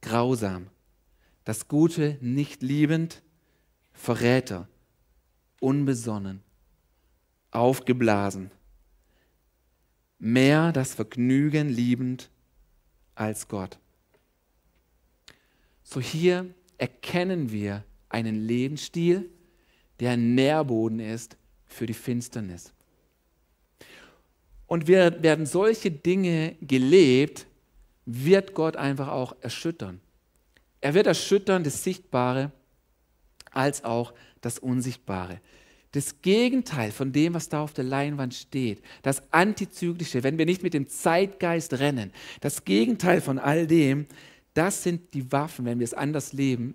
grausam, 0.00 0.68
das 1.44 1.68
Gute 1.68 2.18
nicht 2.20 2.62
liebend, 2.62 3.22
Verräter, 3.92 4.68
unbesonnen, 5.60 6.42
aufgeblasen, 7.50 8.50
mehr 10.18 10.72
das 10.72 10.94
Vergnügen 10.94 11.68
liebend 11.68 12.30
als 13.14 13.48
Gott. 13.48 13.78
So 15.82 16.00
hier 16.00 16.52
erkennen 16.78 17.50
wir 17.50 17.84
einen 18.08 18.34
Lebensstil, 18.36 19.30
der 20.00 20.16
Nährboden 20.16 21.00
ist 21.00 21.36
für 21.72 21.86
die 21.86 21.94
Finsternis. 21.94 22.72
Und 24.66 24.86
werden 24.86 25.46
solche 25.46 25.90
Dinge 25.90 26.56
gelebt, 26.60 27.46
wird 28.06 28.54
Gott 28.54 28.76
einfach 28.76 29.08
auch 29.08 29.36
erschüttern. 29.40 30.00
Er 30.80 30.94
wird 30.94 31.06
erschüttern 31.06 31.62
das 31.62 31.84
Sichtbare 31.84 32.52
als 33.50 33.84
auch 33.84 34.12
das 34.40 34.58
Unsichtbare. 34.58 35.40
Das 35.92 36.22
Gegenteil 36.22 36.90
von 36.90 37.12
dem, 37.12 37.34
was 37.34 37.50
da 37.50 37.62
auf 37.62 37.74
der 37.74 37.84
Leinwand 37.84 38.32
steht, 38.32 38.82
das 39.02 39.30
Antizyklische, 39.30 40.22
wenn 40.22 40.38
wir 40.38 40.46
nicht 40.46 40.62
mit 40.62 40.72
dem 40.72 40.88
Zeitgeist 40.88 41.74
rennen, 41.74 42.12
das 42.40 42.64
Gegenteil 42.64 43.20
von 43.20 43.38
all 43.38 43.66
dem, 43.66 44.06
das 44.54 44.82
sind 44.82 45.12
die 45.14 45.30
Waffen, 45.32 45.66
wenn 45.66 45.78
wir 45.78 45.84
es 45.84 45.94
anders 45.94 46.32
leben, 46.32 46.74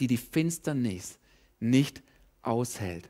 die 0.00 0.08
die 0.08 0.16
Finsternis 0.16 1.18
nicht 1.60 2.02
aushält. 2.42 3.08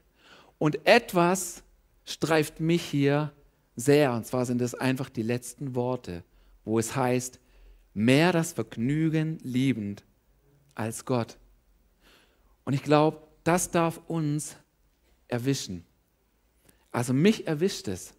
Und 0.61 0.87
etwas 0.87 1.63
streift 2.05 2.61
mich 2.61 2.83
hier 2.83 3.33
sehr, 3.77 4.13
und 4.13 4.27
zwar 4.27 4.45
sind 4.45 4.61
es 4.61 4.75
einfach 4.75 5.09
die 5.09 5.23
letzten 5.23 5.75
Worte, 5.75 6.23
wo 6.67 6.79
es 6.79 6.95
heißt, 6.95 7.41
mehr 7.95 8.31
das 8.31 8.53
Vergnügen 8.53 9.39
liebend 9.43 10.05
als 10.75 11.07
Gott. 11.07 11.39
Und 12.65 12.75
ich 12.75 12.83
glaube, 12.83 13.27
das 13.43 13.71
darf 13.71 14.03
uns 14.07 14.55
erwischen. 15.29 15.87
Also 16.93 17.15
mich 17.15 17.47
erwischt 17.47 17.89
es. 17.89 18.13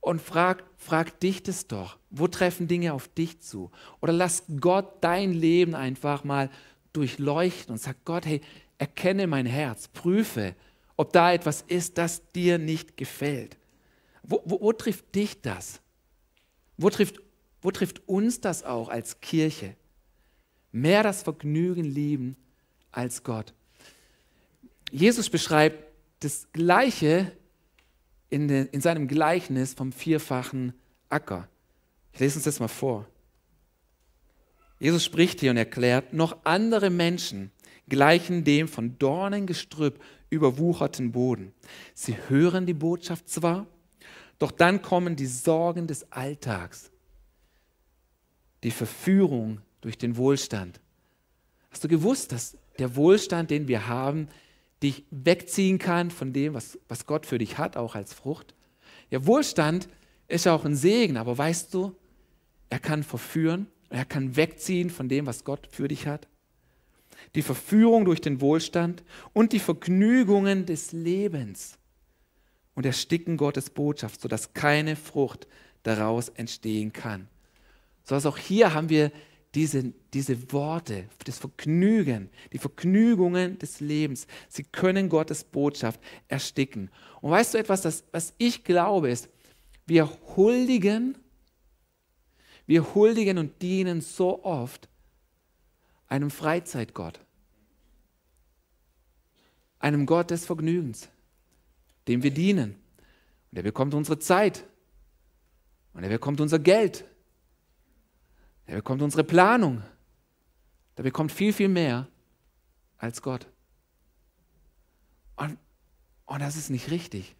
Und 0.00 0.20
frag, 0.20 0.62
frag 0.76 1.20
dich 1.20 1.42
das 1.42 1.66
doch. 1.66 1.96
Wo 2.10 2.28
treffen 2.28 2.68
Dinge 2.68 2.92
auf 2.92 3.08
dich 3.08 3.40
zu? 3.40 3.70
Oder 4.02 4.12
lass 4.12 4.44
Gott 4.60 5.02
dein 5.02 5.32
Leben 5.32 5.74
einfach 5.74 6.22
mal 6.22 6.50
durchleuchten 6.92 7.72
und 7.72 7.78
sag 7.78 8.04
Gott, 8.04 8.26
hey, 8.26 8.42
erkenne 8.76 9.26
mein 9.26 9.46
Herz, 9.46 9.88
prüfe, 9.88 10.54
ob 11.00 11.14
da 11.14 11.32
etwas 11.32 11.62
ist, 11.66 11.96
das 11.96 12.30
dir 12.32 12.58
nicht 12.58 12.98
gefällt. 12.98 13.56
Wo, 14.22 14.42
wo, 14.44 14.60
wo 14.60 14.72
trifft 14.74 15.14
dich 15.14 15.40
das? 15.40 15.80
Wo 16.76 16.90
trifft, 16.90 17.22
wo 17.62 17.70
trifft 17.70 18.06
uns 18.06 18.42
das 18.42 18.64
auch 18.64 18.90
als 18.90 19.18
Kirche? 19.22 19.76
Mehr 20.72 21.02
das 21.02 21.22
Vergnügen 21.22 21.84
lieben 21.84 22.36
als 22.92 23.24
Gott. 23.24 23.54
Jesus 24.90 25.30
beschreibt 25.30 25.82
das 26.18 26.52
Gleiche 26.52 27.32
in, 28.28 28.48
den, 28.48 28.66
in 28.66 28.82
seinem 28.82 29.08
Gleichnis 29.08 29.72
vom 29.72 29.92
vierfachen 29.92 30.74
Acker. 31.08 31.48
Ich 32.12 32.20
lese 32.20 32.36
uns 32.36 32.44
das 32.44 32.60
mal 32.60 32.68
vor. 32.68 33.06
Jesus 34.78 35.02
spricht 35.02 35.40
hier 35.40 35.50
und 35.50 35.56
erklärt, 35.56 36.12
noch 36.12 36.44
andere 36.44 36.90
Menschen 36.90 37.52
gleichen 37.88 38.44
dem 38.44 38.68
von 38.68 38.98
Dornengestrüpp 38.98 39.98
überwucherten 40.30 41.12
Boden. 41.12 41.52
Sie 41.94 42.16
hören 42.28 42.64
die 42.64 42.74
Botschaft 42.74 43.28
zwar, 43.28 43.66
doch 44.38 44.50
dann 44.50 44.80
kommen 44.80 45.16
die 45.16 45.26
Sorgen 45.26 45.86
des 45.86 46.10
Alltags, 46.10 46.90
die 48.62 48.70
Verführung 48.70 49.60
durch 49.80 49.98
den 49.98 50.16
Wohlstand. 50.16 50.80
Hast 51.70 51.84
du 51.84 51.88
gewusst, 51.88 52.32
dass 52.32 52.56
der 52.78 52.96
Wohlstand, 52.96 53.50
den 53.50 53.68
wir 53.68 53.86
haben, 53.86 54.28
dich 54.82 55.04
wegziehen 55.10 55.78
kann 55.78 56.10
von 56.10 56.32
dem, 56.32 56.54
was, 56.54 56.78
was 56.88 57.04
Gott 57.04 57.26
für 57.26 57.38
dich 57.38 57.58
hat, 57.58 57.76
auch 57.76 57.94
als 57.94 58.14
Frucht? 58.14 58.54
Ja, 59.10 59.26
Wohlstand 59.26 59.88
ist 60.28 60.46
auch 60.46 60.64
ein 60.64 60.76
Segen, 60.76 61.16
aber 61.16 61.36
weißt 61.36 61.74
du, 61.74 61.94
er 62.70 62.78
kann 62.78 63.02
verführen, 63.02 63.66
er 63.90 64.04
kann 64.04 64.36
wegziehen 64.36 64.88
von 64.88 65.08
dem, 65.08 65.26
was 65.26 65.44
Gott 65.44 65.68
für 65.70 65.88
dich 65.88 66.06
hat 66.06 66.28
die 67.34 67.42
Verführung 67.42 68.04
durch 68.04 68.20
den 68.20 68.40
Wohlstand 68.40 69.02
und 69.32 69.52
die 69.52 69.58
Vergnügungen 69.58 70.66
des 70.66 70.92
Lebens 70.92 71.78
und 72.74 72.86
ersticken 72.86 73.36
Gottes 73.36 73.70
Botschaft, 73.70 74.20
sodass 74.20 74.52
keine 74.52 74.96
Frucht 74.96 75.46
daraus 75.82 76.28
entstehen 76.30 76.92
kann. 76.92 77.28
So 78.04 78.14
also 78.14 78.30
auch 78.30 78.38
hier 78.38 78.74
haben 78.74 78.88
wir 78.88 79.12
diese, 79.54 79.92
diese 80.14 80.52
Worte, 80.52 81.06
das 81.24 81.38
Vergnügen, 81.38 82.30
die 82.52 82.58
Vergnügungen 82.58 83.58
des 83.58 83.80
Lebens. 83.80 84.26
Sie 84.48 84.62
können 84.62 85.08
Gottes 85.08 85.44
Botschaft 85.44 86.00
ersticken. 86.28 86.90
Und 87.20 87.30
weißt 87.32 87.54
du 87.54 87.58
etwas, 87.58 87.82
das, 87.82 88.04
was 88.12 88.34
ich 88.38 88.64
glaube, 88.64 89.10
ist, 89.10 89.28
wir 89.86 90.08
huldigen, 90.36 91.18
wir 92.66 92.94
huldigen 92.94 93.38
und 93.38 93.60
dienen 93.60 94.00
so 94.00 94.44
oft 94.44 94.88
einem 96.10 96.30
Freizeitgott, 96.30 97.20
einem 99.78 100.04
Gott 100.04 100.30
des 100.30 100.44
Vergnügens, 100.44 101.08
dem 102.08 102.22
wir 102.22 102.32
dienen. 102.32 102.74
Und 103.50 103.56
er 103.56 103.62
bekommt 103.62 103.94
unsere 103.94 104.18
Zeit 104.18 104.66
und 105.94 106.02
er 106.02 106.10
bekommt 106.10 106.40
unser 106.40 106.58
Geld, 106.58 107.04
er 108.66 108.76
bekommt 108.76 109.02
unsere 109.02 109.24
Planung, 109.24 109.82
der 110.96 111.04
bekommt 111.04 111.32
viel, 111.32 111.52
viel 111.52 111.68
mehr 111.68 112.06
als 112.98 113.22
Gott. 113.22 113.46
Und, 115.36 115.56
und 116.26 116.40
das 116.40 116.56
ist 116.56 116.70
nicht 116.70 116.90
richtig. 116.90 117.34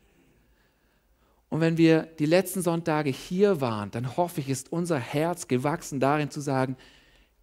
Und 1.49 1.61
wenn 1.61 1.77
wir 1.77 2.03
die 2.03 2.27
letzten 2.27 2.63
Sonntage 2.63 3.11
hier 3.11 3.61
waren, 3.61 3.91
dann 3.91 4.17
hoffe 4.17 4.41
ich, 4.41 4.49
ist 4.49 4.73
unser 4.73 4.99
Herz 4.99 5.49
gewachsen 5.49 5.99
darin 5.99 6.31
zu 6.31 6.41
sagen, 6.41 6.77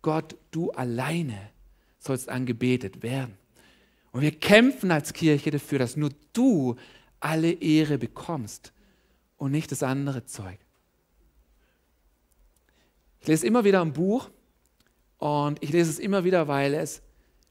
Gott, 0.08 0.38
du 0.52 0.72
alleine 0.72 1.38
sollst 2.00 2.30
angebetet 2.30 3.04
werden. 3.04 3.38
Und 4.14 4.22
wir 4.22 4.32
kämpfen 4.32 4.90
als 4.90 5.12
Kirche 5.12 5.52
dafür, 5.52 5.80
dass 5.80 5.98
nur 5.98 6.12
du 6.32 6.78
alle 7.20 7.52
Ehre 7.52 7.98
bekommst 7.98 8.72
und 9.36 9.52
nicht 9.52 9.70
das 9.70 9.84
andere 9.84 10.24
Zeug. 10.24 10.60
Ich 13.20 13.28
lese 13.28 13.46
immer 13.46 13.66
wieder 13.66 13.82
ein 13.82 13.92
Buch 13.92 14.30
und 15.18 15.62
ich 15.62 15.74
lese 15.74 15.90
es 15.90 16.00
immer 16.00 16.24
wieder, 16.24 16.48
weil 16.48 16.74
es 16.76 17.02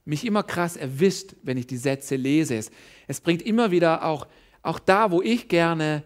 mich 0.07 0.25
immer 0.25 0.42
krass 0.42 0.79
erwischt, 0.79 1.35
wenn 1.42 1.59
ich 1.59 1.66
die 1.66 1.77
Sätze 1.77 2.16
lese. 2.16 2.55
Es, 2.55 2.71
es 3.07 3.21
bringt 3.21 3.42
immer 3.42 3.71
wieder 3.71 4.03
auch, 4.03 4.27
auch 4.62 4.79
da, 4.79 5.11
wo 5.11 5.21
ich 5.21 5.49
gerne 5.49 6.05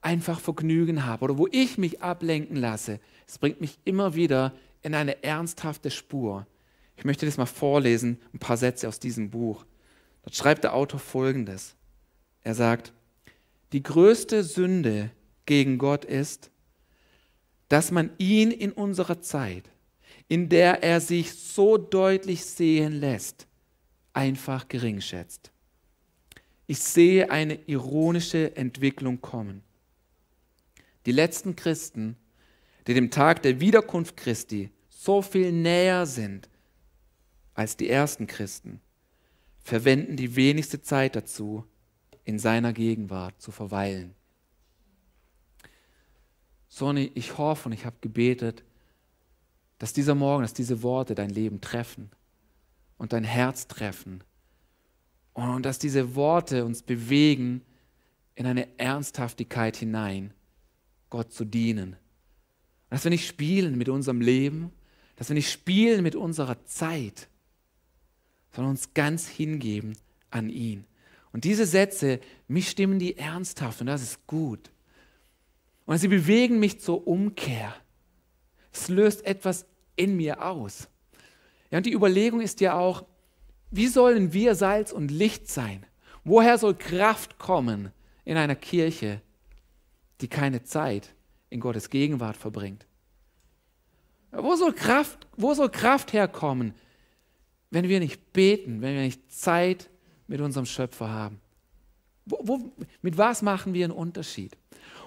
einfach 0.00 0.40
Vergnügen 0.40 1.04
habe 1.04 1.24
oder 1.24 1.36
wo 1.36 1.46
ich 1.52 1.76
mich 1.76 2.00
ablenken 2.00 2.56
lasse, 2.56 3.00
es 3.26 3.36
bringt 3.36 3.60
mich 3.60 3.78
immer 3.84 4.14
wieder 4.14 4.54
in 4.82 4.94
eine 4.94 5.22
ernsthafte 5.22 5.90
Spur. 5.90 6.46
Ich 6.96 7.04
möchte 7.04 7.26
das 7.26 7.36
mal 7.36 7.46
vorlesen, 7.46 8.18
ein 8.34 8.38
paar 8.38 8.56
Sätze 8.56 8.88
aus 8.88 9.00
diesem 9.00 9.30
Buch. 9.30 9.64
Dort 10.22 10.36
schreibt 10.36 10.64
der 10.64 10.74
Autor 10.74 11.00
Folgendes. 11.00 11.74
Er 12.42 12.54
sagt, 12.54 12.92
die 13.72 13.82
größte 13.82 14.42
Sünde 14.42 15.10
gegen 15.46 15.78
Gott 15.78 16.04
ist, 16.04 16.50
dass 17.68 17.90
man 17.90 18.10
ihn 18.18 18.50
in 18.50 18.72
unserer 18.72 19.20
Zeit, 19.20 19.70
in 20.28 20.48
der 20.48 20.82
er 20.82 21.00
sich 21.00 21.32
so 21.34 21.78
deutlich 21.78 22.44
sehen 22.44 22.92
lässt, 22.92 23.46
einfach 24.12 24.68
geringschätzt. 24.68 25.52
Ich 26.66 26.80
sehe 26.80 27.30
eine 27.30 27.54
ironische 27.66 28.56
Entwicklung 28.56 29.20
kommen. 29.20 29.62
Die 31.06 31.12
letzten 31.12 31.56
Christen 31.56 32.16
die 32.86 32.94
dem 32.94 33.10
Tag 33.10 33.42
der 33.42 33.60
Wiederkunft 33.60 34.16
Christi 34.16 34.70
so 34.88 35.22
viel 35.22 35.52
näher 35.52 36.06
sind 36.06 36.48
als 37.54 37.76
die 37.76 37.88
ersten 37.88 38.26
Christen, 38.26 38.80
verwenden 39.62 40.16
die 40.16 40.36
wenigste 40.36 40.82
Zeit 40.82 41.16
dazu, 41.16 41.64
in 42.24 42.38
seiner 42.38 42.72
Gegenwart 42.72 43.40
zu 43.40 43.50
verweilen. 43.50 44.14
Sonny, 46.68 47.10
ich 47.14 47.38
hoffe 47.38 47.68
und 47.68 47.72
ich 47.72 47.84
habe 47.84 47.96
gebetet, 48.00 48.62
dass 49.78 49.92
dieser 49.92 50.14
Morgen, 50.14 50.42
dass 50.42 50.54
diese 50.54 50.82
Worte 50.82 51.14
dein 51.14 51.30
Leben 51.30 51.60
treffen 51.60 52.10
und 52.98 53.12
dein 53.12 53.24
Herz 53.24 53.66
treffen 53.66 54.22
und 55.32 55.64
dass 55.64 55.78
diese 55.78 56.14
Worte 56.14 56.64
uns 56.64 56.82
bewegen 56.82 57.62
in 58.34 58.46
eine 58.46 58.78
Ernsthaftigkeit 58.78 59.76
hinein, 59.76 60.32
Gott 61.08 61.32
zu 61.32 61.44
dienen 61.44 61.96
dass 62.90 63.04
wir 63.04 63.10
nicht 63.10 63.26
spielen 63.26 63.78
mit 63.78 63.88
unserem 63.88 64.20
Leben, 64.20 64.72
dass 65.16 65.28
wir 65.28 65.34
nicht 65.34 65.50
spielen 65.50 66.02
mit 66.02 66.16
unserer 66.16 66.64
Zeit, 66.64 67.28
sondern 68.52 68.72
uns 68.72 68.92
ganz 68.94 69.28
hingeben 69.28 69.96
an 70.30 70.50
ihn. 70.50 70.84
Und 71.32 71.44
diese 71.44 71.66
Sätze, 71.66 72.20
mich 72.48 72.68
stimmen 72.68 72.98
die 72.98 73.16
ernsthaft 73.16 73.80
und 73.80 73.86
das 73.86 74.02
ist 74.02 74.26
gut. 74.26 74.70
Und 75.86 75.98
sie 75.98 76.08
bewegen 76.08 76.58
mich 76.58 76.80
zur 76.80 77.06
Umkehr. 77.06 77.74
Es 78.72 78.88
löst 78.88 79.24
etwas 79.24 79.66
in 79.96 80.16
mir 80.16 80.44
aus. 80.44 80.88
Ja, 81.70 81.78
und 81.78 81.86
die 81.86 81.92
Überlegung 81.92 82.40
ist 82.40 82.60
ja 82.60 82.74
auch, 82.76 83.04
wie 83.70 83.86
sollen 83.86 84.32
wir 84.32 84.56
Salz 84.56 84.90
und 84.90 85.12
Licht 85.12 85.48
sein? 85.48 85.86
Woher 86.24 86.58
soll 86.58 86.74
Kraft 86.74 87.38
kommen 87.38 87.92
in 88.24 88.36
einer 88.36 88.56
Kirche, 88.56 89.20
die 90.20 90.28
keine 90.28 90.64
Zeit 90.64 91.14
in 91.50 91.60
Gottes 91.60 91.90
Gegenwart 91.90 92.36
verbringt? 92.36 92.86
Wo 94.32 94.54
soll 94.54 94.72
Kraft, 94.72 95.26
wo 95.36 95.54
soll 95.54 95.70
Kraft 95.70 96.12
herkommen, 96.12 96.74
wenn 97.70 97.88
wir 97.88 98.00
nicht 98.00 98.32
beten, 98.32 98.80
wenn 98.80 98.94
wir 98.94 99.02
nicht 99.02 99.32
Zeit 99.32 99.90
mit 100.28 100.40
unserem 100.40 100.66
Schöpfer 100.66 101.08
haben? 101.08 101.40
Wo, 102.24 102.38
wo, 102.42 102.72
mit 103.02 103.18
was 103.18 103.42
machen 103.42 103.74
wir 103.74 103.84
einen 103.84 103.92
Unterschied? 103.92 104.56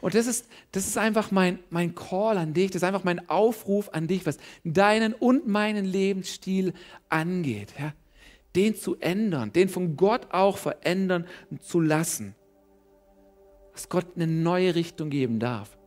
Und 0.01 0.15
das 0.15 0.27
ist, 0.27 0.49
das 0.73 0.85
ist 0.85 0.97
einfach 0.97 1.31
mein, 1.31 1.59
mein 1.69 1.95
Call 1.95 2.37
an 2.37 2.53
dich, 2.53 2.71
das 2.71 2.81
ist 2.81 2.83
einfach 2.83 3.05
mein 3.05 3.29
Aufruf 3.29 3.87
an 3.93 4.07
dich, 4.07 4.25
was 4.25 4.37
deinen 4.65 5.13
und 5.13 5.47
meinen 5.47 5.85
Lebensstil 5.85 6.73
angeht. 7.07 7.73
Ja? 7.79 7.93
Den 8.53 8.75
zu 8.75 8.97
ändern, 8.99 9.53
den 9.53 9.69
von 9.69 9.95
Gott 9.95 10.27
auch 10.33 10.57
verändern 10.57 11.25
zu 11.61 11.79
lassen. 11.79 12.35
Dass 13.71 13.87
Gott 13.87 14.07
eine 14.15 14.27
neue 14.27 14.75
Richtung 14.75 15.09
geben 15.09 15.39
darf. 15.39 15.77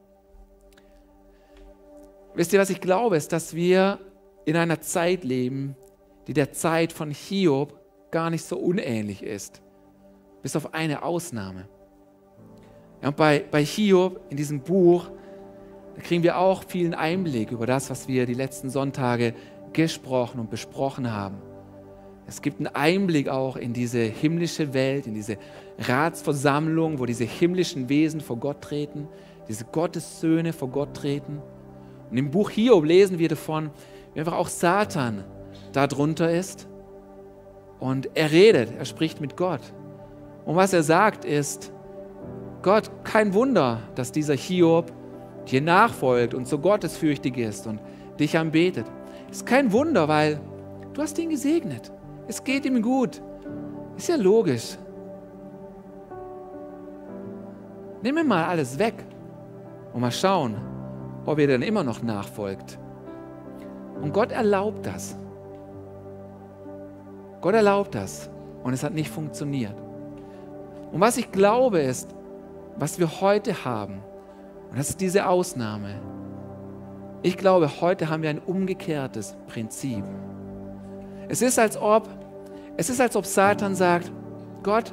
Wisst 2.37 2.53
ihr, 2.53 2.61
was 2.61 2.71
ich 2.71 2.81
glaube, 2.81 3.17
ist, 3.17 3.33
dass 3.33 3.55
wir 3.55 3.99
in 4.45 4.57
einer 4.57 4.81
Zeit 4.81 5.25
leben, 5.25 5.75
die 6.27 6.35
der 6.35 6.53
Zeit 6.53 6.93
von 6.93 7.11
Hiob 7.11 7.81
gar 8.11 8.31
nicht 8.31 8.45
so 8.45 8.59
unähnlich 8.59 9.23
ist. 9.23 9.63
Bis 10.43 10.55
auf 10.55 10.75
eine 10.75 11.03
Ausnahme. 11.03 11.69
Ja, 13.03 13.09
und 13.09 13.17
bei, 13.17 13.45
bei 13.51 13.65
Hiob 13.65 14.21
in 14.31 14.37
diesem 14.37 14.61
Buch, 14.61 15.11
kriegen 16.03 16.23
wir 16.23 16.39
auch 16.39 16.65
vielen 16.69 16.95
Einblick 16.95 17.51
über 17.51 17.67
das, 17.67 17.89
was 17.89 18.07
wir 18.07 18.27
die 18.27 18.35
letzten 18.35 18.69
Sonntage 18.69 19.35
gesprochen 19.73 20.39
und 20.39 20.51
besprochen 20.51 21.11
haben. 21.11 21.39
Es 22.27 22.43
gibt 22.43 22.59
einen 22.59 22.67
Einblick 22.69 23.29
auch 23.29 23.57
in 23.57 23.73
diese 23.73 24.01
himmlische 24.01 24.75
Welt, 24.75 25.07
in 25.07 25.15
diese 25.15 25.39
Ratsversammlung, 25.79 26.99
wo 26.99 27.07
diese 27.07 27.25
himmlischen 27.25 27.89
Wesen 27.89 28.21
vor 28.21 28.37
Gott 28.37 28.61
treten, 28.61 29.09
diese 29.49 29.65
Gottessöhne 29.65 30.53
vor 30.53 30.69
Gott 30.69 30.95
treten. 30.95 31.41
Und 32.11 32.17
im 32.17 32.31
Buch 32.31 32.51
Hiob 32.51 32.85
lesen 32.85 33.19
wir 33.19 33.29
davon, 33.29 33.71
wie 34.15 34.21
einfach 34.21 34.37
auch 34.37 34.49
Satan 34.49 35.25
darunter 35.73 36.31
ist. 36.31 36.69
Und 37.81 38.11
er 38.15 38.33
redet, 38.33 38.73
er 38.79 38.85
spricht 38.85 39.21
mit 39.21 39.37
Gott. 39.37 39.61
Und 40.45 40.57
was 40.57 40.73
er 40.73 40.83
sagt 40.83 41.25
ist, 41.25 41.73
Gott, 42.63 42.91
kein 43.05 43.35
Wunder, 43.35 43.81
dass 43.95 44.13
dieser 44.13 44.35
Hiob 44.35 44.93
dir 45.51 45.61
nachfolgt 45.61 46.35
und 46.35 46.49
so 46.49 46.59
gottesfürchtig 46.59 47.37
ist 47.37 47.67
und 47.67 47.81
dich 48.19 48.37
anbetet. 48.37 48.87
Ist 49.31 49.47
kein 49.47 49.73
Wunder, 49.73 50.09
weil 50.09 50.41
du 50.93 51.03
hast 51.03 51.19
ihn 51.19 51.31
gesegnet. 51.31 51.93
Es 52.27 52.43
geht 52.43 52.65
ihm 52.65 52.83
gut. 52.83 53.23
Ist 53.97 54.09
ja 54.09 54.17
logisch. 54.17 54.79
Nimm 58.03 58.19
ihm 58.19 58.29
mal 58.29 58.45
alles 58.45 58.79
weg 58.79 58.95
und 59.93 60.01
mal 60.01 60.13
schauen, 60.13 60.57
ob 61.27 61.39
er 61.39 61.49
dann 61.49 61.63
immer 61.63 61.83
noch 61.83 62.03
nachfolgt. 62.03 62.79
Und 64.01 64.13
Gott 64.13 64.31
erlaubt 64.31 64.87
das. 64.87 65.17
Gott 67.41 67.55
erlaubt 67.55 67.95
das. 67.95 68.31
Und 68.63 68.73
es 68.73 68.83
hat 68.83 68.95
nicht 68.95 69.11
funktioniert. 69.11 69.75
Und 70.93 71.01
was 71.01 71.17
ich 71.17 71.31
glaube 71.33 71.81
ist, 71.81 72.15
was 72.79 72.99
wir 72.99 73.21
heute 73.21 73.65
haben, 73.65 74.03
und 74.71 74.79
das 74.79 74.91
ist 74.91 75.01
diese 75.01 75.29
Ausnahme, 75.29 76.01
ich 77.23 77.37
glaube, 77.37 77.81
heute 77.81 78.09
haben 78.09 78.23
wir 78.23 78.31
ein 78.31 78.39
umgekehrtes 78.39 79.37
Prinzip. 79.49 80.05
Es 81.29 81.43
ist, 81.43 81.59
als 81.59 81.77
ob, 81.77 82.09
es 82.77 82.89
ist, 82.89 83.01
als 83.01 83.17
ob 83.17 83.27
Satan 83.27 83.75
sagt, 83.75 84.13
Gott, 84.63 84.93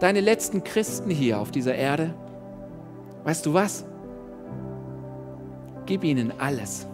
deine 0.00 0.20
letzten 0.20 0.64
Christen 0.64 1.10
hier 1.10 1.38
auf 1.38 1.50
dieser 1.50 1.74
Erde, 1.74 2.14
weißt 3.24 3.46
du 3.46 3.54
was? 3.54 3.84
Gib 5.90 6.04
ihnen 6.04 6.32
alles. 6.38 6.86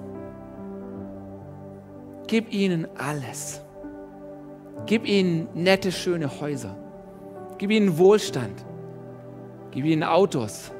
Gib 2.28 2.50
ihnen 2.50 2.88
alles. 2.96 3.60
Gib 4.86 5.06
ihnen 5.06 5.48
nette, 5.52 5.92
schöne 5.92 6.40
Häuser. 6.40 6.74
Gib 7.58 7.70
ihnen 7.70 7.98
Wohlstand. 7.98 8.64
Gib 9.70 9.84
ihnen 9.84 10.02
Autos. 10.02 10.72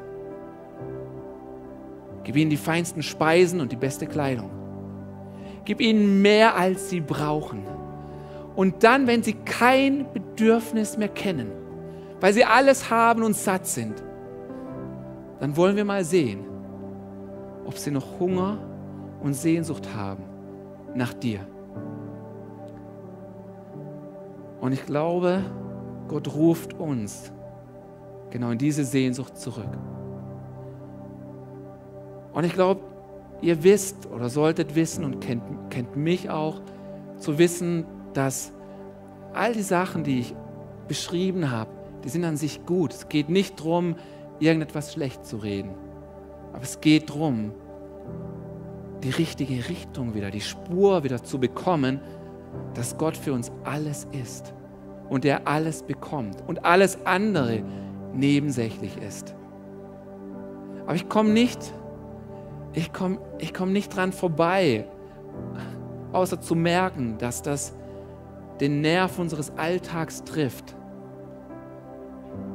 Gib 2.24 2.36
ihnen 2.36 2.48
die 2.48 2.56
feinsten 2.56 3.02
Speisen 3.02 3.60
und 3.60 3.70
die 3.70 3.76
beste 3.76 4.06
Kleidung. 4.06 4.48
Gib 5.66 5.82
ihnen 5.82 6.22
mehr, 6.22 6.56
als 6.56 6.88
sie 6.88 7.02
brauchen. 7.02 7.64
Und 8.54 8.82
dann, 8.82 9.06
wenn 9.06 9.24
sie 9.24 9.34
kein 9.34 10.10
Bedürfnis 10.14 10.96
mehr 10.96 11.10
kennen, 11.10 11.52
weil 12.20 12.32
sie 12.32 12.46
alles 12.46 12.88
haben 12.88 13.22
und 13.22 13.36
satt 13.36 13.66
sind, 13.66 14.02
dann 15.38 15.54
wollen 15.58 15.76
wir 15.76 15.84
mal 15.84 16.02
sehen, 16.02 16.55
ob 17.66 17.76
sie 17.76 17.90
noch 17.90 18.20
Hunger 18.20 18.58
und 19.20 19.34
Sehnsucht 19.34 19.94
haben 19.94 20.24
nach 20.94 21.12
dir. 21.12 21.40
Und 24.60 24.72
ich 24.72 24.86
glaube, 24.86 25.42
Gott 26.08 26.34
ruft 26.34 26.74
uns 26.74 27.32
genau 28.30 28.50
in 28.50 28.58
diese 28.58 28.84
Sehnsucht 28.84 29.36
zurück. 29.36 29.76
Und 32.32 32.44
ich 32.44 32.52
glaube, 32.52 32.80
ihr 33.40 33.62
wisst 33.62 34.06
oder 34.06 34.28
solltet 34.28 34.74
wissen 34.74 35.04
und 35.04 35.20
kennt, 35.20 35.42
kennt 35.70 35.96
mich 35.96 36.30
auch, 36.30 36.60
zu 37.18 37.38
wissen, 37.38 37.84
dass 38.12 38.52
all 39.32 39.52
die 39.52 39.62
Sachen, 39.62 40.04
die 40.04 40.20
ich 40.20 40.34
beschrieben 40.88 41.50
habe, 41.50 41.70
die 42.04 42.08
sind 42.08 42.24
an 42.24 42.36
sich 42.36 42.64
gut. 42.66 42.92
Es 42.92 43.08
geht 43.08 43.28
nicht 43.28 43.58
darum, 43.58 43.96
irgendetwas 44.38 44.92
schlecht 44.92 45.24
zu 45.24 45.38
reden. 45.38 45.85
Aber 46.56 46.64
es 46.64 46.80
geht 46.80 47.10
darum, 47.10 47.52
die 49.02 49.10
richtige 49.10 49.68
Richtung 49.68 50.14
wieder, 50.14 50.30
die 50.30 50.40
Spur 50.40 51.04
wieder 51.04 51.22
zu 51.22 51.38
bekommen, 51.38 52.00
dass 52.72 52.96
Gott 52.96 53.14
für 53.14 53.34
uns 53.34 53.52
alles 53.62 54.08
ist 54.12 54.54
und 55.10 55.26
er 55.26 55.46
alles 55.46 55.82
bekommt 55.82 56.42
und 56.46 56.64
alles 56.64 56.98
andere 57.04 57.62
nebensächlich 58.14 58.96
ist. 58.96 59.34
Aber 60.86 60.94
ich 60.94 61.10
komme 61.10 61.30
nicht 61.30 61.72
ich 62.72 62.92
komme 62.92 63.18
ich 63.38 63.52
komm 63.52 63.72
nicht 63.72 63.94
dran 63.94 64.12
vorbei, 64.12 64.86
außer 66.12 66.40
zu 66.40 66.54
merken, 66.54 67.18
dass 67.18 67.42
das 67.42 67.74
den 68.60 68.80
Nerv 68.80 69.18
unseres 69.18 69.52
Alltags 69.58 70.24
trifft, 70.24 70.74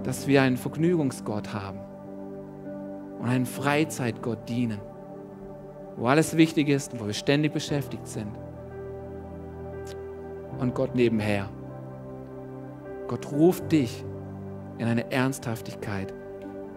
dass 0.02 0.28
wir 0.28 0.42
einen 0.42 0.58
Vergnügungsgott 0.58 1.54
haben 1.54 1.91
und 3.22 3.30
einen 3.30 3.46
Freizeitgott 3.46 4.50
dienen, 4.50 4.80
wo 5.96 6.08
alles 6.08 6.36
wichtig 6.36 6.70
ist, 6.70 7.00
wo 7.00 7.06
wir 7.06 7.14
ständig 7.14 7.54
beschäftigt 7.54 8.08
sind 8.08 8.36
und 10.60 10.74
Gott 10.74 10.96
nebenher. 10.96 11.48
Gott 13.08 13.32
ruft 13.32 13.72
dich 13.72 14.04
in 14.78 14.88
eine 14.88 15.12
Ernsthaftigkeit 15.12 16.14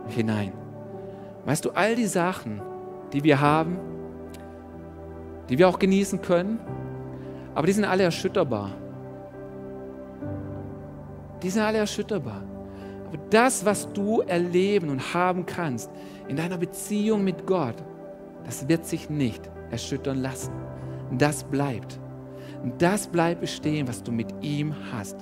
hinein. 0.08 0.52
Weißt 1.44 1.64
du, 1.64 1.70
all 1.70 1.94
die 1.94 2.06
Sachen, 2.06 2.60
die 3.12 3.24
wir 3.24 3.40
haben, 3.40 3.78
die 5.48 5.58
wir 5.58 5.68
auch 5.68 5.78
genießen 5.78 6.20
können, 6.20 6.58
aber 7.54 7.66
die 7.66 7.72
sind 7.72 7.84
alle 7.84 8.02
erschütterbar. 8.02 8.70
Die 11.42 11.50
sind 11.50 11.62
alle 11.62 11.78
erschütterbar. 11.78 12.42
Das, 13.30 13.64
was 13.64 13.92
du 13.92 14.20
erleben 14.20 14.90
und 14.90 15.14
haben 15.14 15.46
kannst 15.46 15.90
in 16.28 16.36
deiner 16.36 16.58
Beziehung 16.58 17.24
mit 17.24 17.46
Gott, 17.46 17.76
das 18.44 18.68
wird 18.68 18.84
sich 18.84 19.08
nicht 19.10 19.50
erschüttern 19.70 20.18
lassen. 20.18 20.52
Das 21.18 21.44
bleibt. 21.44 21.98
Das 22.78 23.06
bleibt 23.06 23.40
bestehen, 23.40 23.86
was 23.86 24.02
du 24.02 24.10
mit 24.10 24.28
ihm 24.42 24.74
hast. 24.92 25.16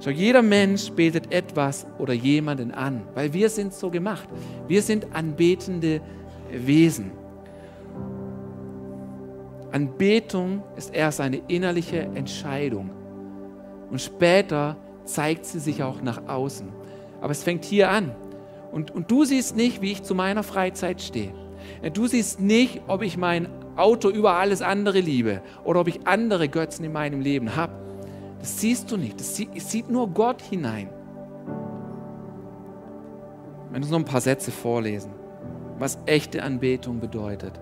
Schau, 0.00 0.10
jeder 0.10 0.42
Mensch 0.42 0.90
betet 0.90 1.32
etwas 1.32 1.86
oder 1.98 2.12
jemanden 2.12 2.70
an, 2.70 3.02
weil 3.14 3.32
wir 3.32 3.48
sind 3.48 3.72
so 3.72 3.90
gemacht. 3.90 4.28
Wir 4.68 4.82
sind 4.82 5.14
anbetende 5.14 6.00
Wesen. 6.50 7.12
Anbetung 9.72 10.62
ist 10.76 10.94
erst 10.94 11.20
eine 11.20 11.38
innerliche 11.48 12.00
Entscheidung 12.00 12.90
und 13.90 14.00
später 14.00 14.76
zeigt 15.06 15.46
sie 15.46 15.58
sich 15.58 15.82
auch 15.82 16.02
nach 16.02 16.28
außen. 16.28 16.68
Aber 17.20 17.30
es 17.30 17.42
fängt 17.42 17.64
hier 17.64 17.90
an. 17.90 18.14
Und, 18.72 18.90
und 18.90 19.10
du 19.10 19.24
siehst 19.24 19.56
nicht, 19.56 19.80
wie 19.80 19.92
ich 19.92 20.02
zu 20.02 20.14
meiner 20.14 20.42
Freizeit 20.42 21.00
stehe. 21.00 21.32
Du 21.94 22.06
siehst 22.06 22.40
nicht, 22.40 22.82
ob 22.86 23.02
ich 23.02 23.16
mein 23.16 23.48
Auto 23.76 24.10
über 24.10 24.34
alles 24.34 24.62
andere 24.62 25.00
liebe 25.00 25.40
oder 25.64 25.80
ob 25.80 25.88
ich 25.88 26.06
andere 26.06 26.48
Götzen 26.48 26.84
in 26.84 26.92
meinem 26.92 27.20
Leben 27.20 27.56
habe. 27.56 27.72
Das 28.38 28.60
siehst 28.60 28.90
du 28.90 28.96
nicht. 28.96 29.18
Das 29.18 29.36
sieht 29.36 29.90
nur 29.90 30.08
Gott 30.08 30.42
hinein. 30.42 30.90
Wenn 33.70 33.82
uns 33.82 33.90
noch 33.90 33.98
ein 33.98 34.04
paar 34.04 34.20
Sätze 34.20 34.50
vorlesen 34.50 35.10
was 35.78 35.98
echte 36.06 36.42
Anbetung 36.42 37.00
bedeutet. 37.00 37.52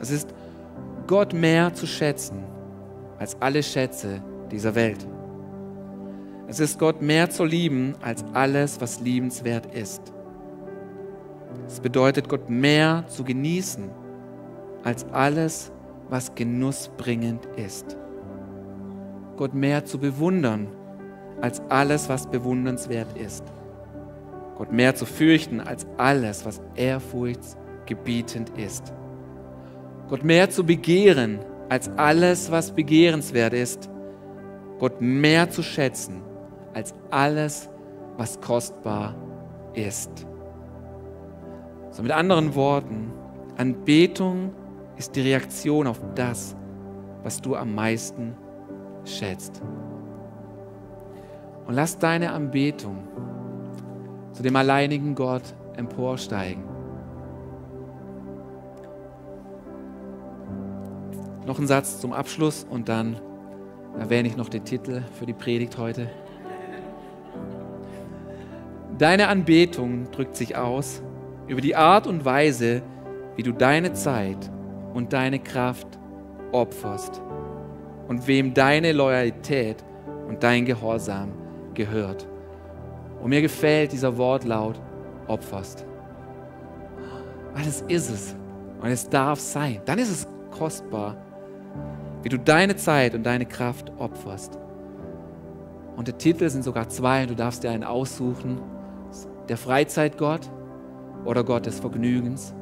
Es 0.00 0.10
ist 0.10 0.34
Gott 1.06 1.32
mehr 1.32 1.72
zu 1.74 1.86
schätzen 1.86 2.44
als 3.18 3.36
alle 3.40 3.62
Schätze 3.62 4.22
dieser 4.50 4.74
Welt. 4.74 5.06
Es 6.52 6.60
ist 6.60 6.78
Gott 6.78 7.00
mehr 7.00 7.30
zu 7.30 7.46
lieben 7.46 7.94
als 8.02 8.26
alles, 8.34 8.78
was 8.78 9.00
liebenswert 9.00 9.74
ist. 9.74 10.12
Es 11.66 11.80
bedeutet 11.80 12.28
Gott 12.28 12.50
mehr 12.50 13.04
zu 13.08 13.24
genießen 13.24 13.88
als 14.84 15.06
alles, 15.12 15.72
was 16.10 16.34
genussbringend 16.34 17.46
ist. 17.56 17.96
Gott 19.38 19.54
mehr 19.54 19.86
zu 19.86 19.98
bewundern 19.98 20.66
als 21.40 21.62
alles, 21.70 22.10
was 22.10 22.26
bewundernswert 22.26 23.16
ist. 23.16 23.44
Gott 24.58 24.72
mehr 24.72 24.94
zu 24.94 25.06
fürchten 25.06 25.58
als 25.58 25.86
alles, 25.96 26.44
was 26.44 26.60
ehrfurchtsgebietend 26.74 28.50
ist. 28.58 28.92
Gott 30.10 30.22
mehr 30.22 30.50
zu 30.50 30.64
begehren 30.64 31.38
als 31.70 31.88
alles, 31.96 32.50
was 32.50 32.72
begehrenswert 32.72 33.54
ist. 33.54 33.88
Gott 34.78 35.00
mehr 35.00 35.48
zu 35.48 35.62
schätzen 35.62 36.20
als 36.74 36.94
alles, 37.10 37.68
was 38.16 38.40
kostbar 38.40 39.14
ist. 39.74 40.26
So 41.90 42.02
mit 42.02 42.12
anderen 42.12 42.54
Worten, 42.54 43.12
Anbetung 43.56 44.52
ist 44.96 45.14
die 45.16 45.20
Reaktion 45.20 45.86
auf 45.86 46.00
das, 46.14 46.56
was 47.22 47.40
du 47.40 47.54
am 47.54 47.74
meisten 47.74 48.34
schätzt. 49.04 49.60
Und 51.66 51.74
lass 51.74 51.98
deine 51.98 52.32
Anbetung 52.32 53.08
zu 54.32 54.42
dem 54.42 54.56
alleinigen 54.56 55.14
Gott 55.14 55.54
emporsteigen. 55.76 56.64
Noch 61.46 61.58
ein 61.58 61.66
Satz 61.66 62.00
zum 62.00 62.12
Abschluss 62.12 62.64
und 62.68 62.88
dann 62.88 63.20
erwähne 63.98 64.28
ich 64.28 64.36
noch 64.36 64.48
den 64.48 64.64
Titel 64.64 65.02
für 65.18 65.26
die 65.26 65.34
Predigt 65.34 65.76
heute. 65.76 66.08
Deine 69.02 69.26
Anbetung 69.26 70.12
drückt 70.12 70.36
sich 70.36 70.54
aus 70.54 71.02
über 71.48 71.60
die 71.60 71.74
Art 71.74 72.06
und 72.06 72.24
Weise, 72.24 72.82
wie 73.34 73.42
du 73.42 73.50
deine 73.50 73.94
Zeit 73.94 74.48
und 74.94 75.12
deine 75.12 75.40
Kraft 75.40 75.98
opferst 76.52 77.20
und 78.06 78.28
wem 78.28 78.54
deine 78.54 78.92
Loyalität 78.92 79.82
und 80.28 80.44
dein 80.44 80.66
Gehorsam 80.66 81.32
gehört. 81.74 82.28
Und 83.20 83.30
mir 83.30 83.42
gefällt 83.42 83.90
dieser 83.90 84.16
Wortlaut 84.18 84.80
opferst. 85.26 85.84
Weil 87.54 87.66
es 87.66 87.80
ist 87.80 88.08
es 88.08 88.36
und 88.80 88.88
es 88.88 89.08
darf 89.08 89.40
sein. 89.40 89.80
Dann 89.84 89.98
ist 89.98 90.12
es 90.12 90.28
kostbar, 90.52 91.16
wie 92.22 92.28
du 92.28 92.38
deine 92.38 92.76
Zeit 92.76 93.16
und 93.16 93.24
deine 93.24 93.46
Kraft 93.46 93.90
opferst. 93.98 94.60
Und 95.96 96.06
der 96.06 96.18
Titel 96.18 96.48
sind 96.48 96.62
sogar 96.62 96.88
zwei 96.88 97.22
und 97.22 97.30
du 97.30 97.34
darfst 97.34 97.64
dir 97.64 97.72
einen 97.72 97.82
aussuchen 97.82 98.60
der 99.48 99.56
Freizeitgott 99.56 100.50
oder 101.24 101.44
Gott 101.44 101.66
des 101.66 101.80
Vergnügens. 101.80 102.54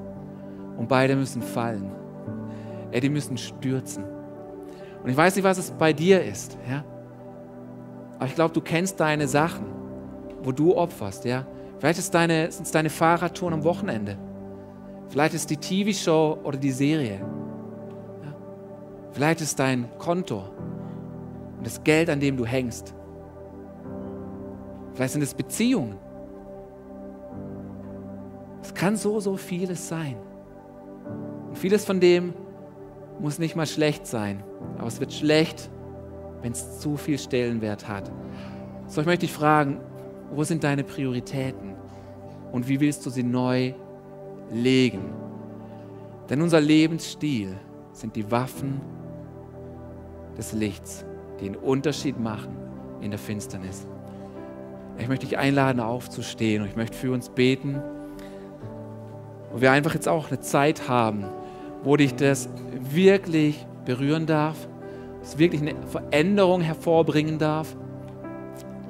Und 0.77 0.89
beide 0.89 1.15
müssen 1.15 1.43
fallen. 1.43 1.91
Ja, 2.93 3.01
die 3.01 3.11
müssen 3.11 3.37
stürzen. 3.37 4.05
Und 5.03 5.11
ich 5.11 5.17
weiß 5.17 5.37
nicht, 5.37 5.45
was 5.45 5.59
es 5.59 5.71
bei 5.71 5.93
dir 5.93 6.23
ist. 6.23 6.57
Ja? 6.69 6.85
Aber 8.17 8.27
ich 8.27 8.35
glaube, 8.35 8.53
du 8.55 8.61
kennst 8.61 8.99
deine 9.01 9.29
Sachen, 9.29 9.67
wo 10.43 10.53
du 10.53 10.77
opferst. 10.77 11.25
Ja? 11.25 11.47
Vielleicht 11.79 11.99
ist 11.99 12.15
deine, 12.15 12.51
sind 12.51 12.67
es 12.67 12.73
deine 12.73 12.91
Fahrradtouren 12.91 13.55
am 13.55 13.65
Wochenende. 13.65 14.19
Vielleicht 15.09 15.35
ist 15.35 15.51
die 15.51 15.57
TV-Show 15.57 16.39
oder 16.45 16.59
die 16.59 16.71
Serie. 16.71 17.21
Ja? 18.23 18.35
Vielleicht 19.13 19.41
ist 19.41 19.59
dein 19.59 19.89
Konto 19.99 20.45
und 21.59 21.67
das 21.67 21.83
Geld, 21.83 22.09
an 22.09 22.21
dem 22.21 22.37
du 22.37 22.47
hängst. 22.47 22.95
Vielleicht 24.95 25.13
sind 25.13 25.23
es 25.23 25.35
Beziehungen. 25.35 25.97
Es 28.71 28.75
kann 28.75 28.95
so, 28.95 29.19
so 29.19 29.37
vieles 29.37 29.89
sein. 29.89 30.15
Und 31.49 31.59
vieles 31.59 31.85
von 31.85 31.99
dem 31.99 32.33
muss 33.19 33.41
nicht 33.41 33.57
mal 33.57 33.67
schlecht 33.67 34.07
sein, 34.07 34.45
aber 34.79 34.87
es 34.87 35.01
wird 35.01 35.13
schlecht, 35.13 35.69
wenn 36.41 36.53
es 36.53 36.79
zu 36.79 36.97
viel 36.97 37.19
Stellenwert 37.19 37.89
hat. 37.89 38.13
So, 38.87 39.01
ich 39.01 39.09
möchte 39.09 39.27
dich 39.27 39.33
fragen, 39.33 39.81
wo 40.31 40.45
sind 40.45 40.63
deine 40.63 40.85
Prioritäten 40.85 41.75
und 42.53 42.69
wie 42.69 42.79
willst 42.79 43.05
du 43.05 43.11
sie 43.11 43.25
neu 43.25 43.75
legen? 44.53 45.03
Denn 46.29 46.41
unser 46.41 46.61
Lebensstil 46.61 47.57
sind 47.93 48.15
die 48.15 48.31
Waffen 48.31 48.81
des 50.39 50.53
Lichts, 50.53 51.05
die 51.41 51.47
einen 51.47 51.57
Unterschied 51.57 52.21
machen 52.21 52.57
in 53.01 53.11
der 53.11 53.19
Finsternis. 53.19 53.85
Ich 54.97 55.09
möchte 55.09 55.27
dich 55.27 55.39
einladen, 55.39 55.81
aufzustehen 55.81 56.63
und 56.63 56.69
ich 56.69 56.77
möchte 56.77 56.97
für 56.97 57.11
uns 57.11 57.31
beten. 57.31 57.83
Und 59.53 59.61
wir 59.61 59.73
einfach 59.73 59.95
jetzt 59.95 60.09
auch 60.09 60.29
eine 60.29 60.41
Zeit 60.41 60.89
haben, 60.89 61.25
wo 61.83 61.97
dich 61.97 62.15
das 62.15 62.49
wirklich 62.93 63.67
berühren 63.85 64.27
darf, 64.27 64.69
es 65.23 65.39
wirklich 65.39 65.61
eine 65.61 65.75
Veränderung 65.87 66.61
hervorbringen 66.61 67.39
darf. 67.39 67.77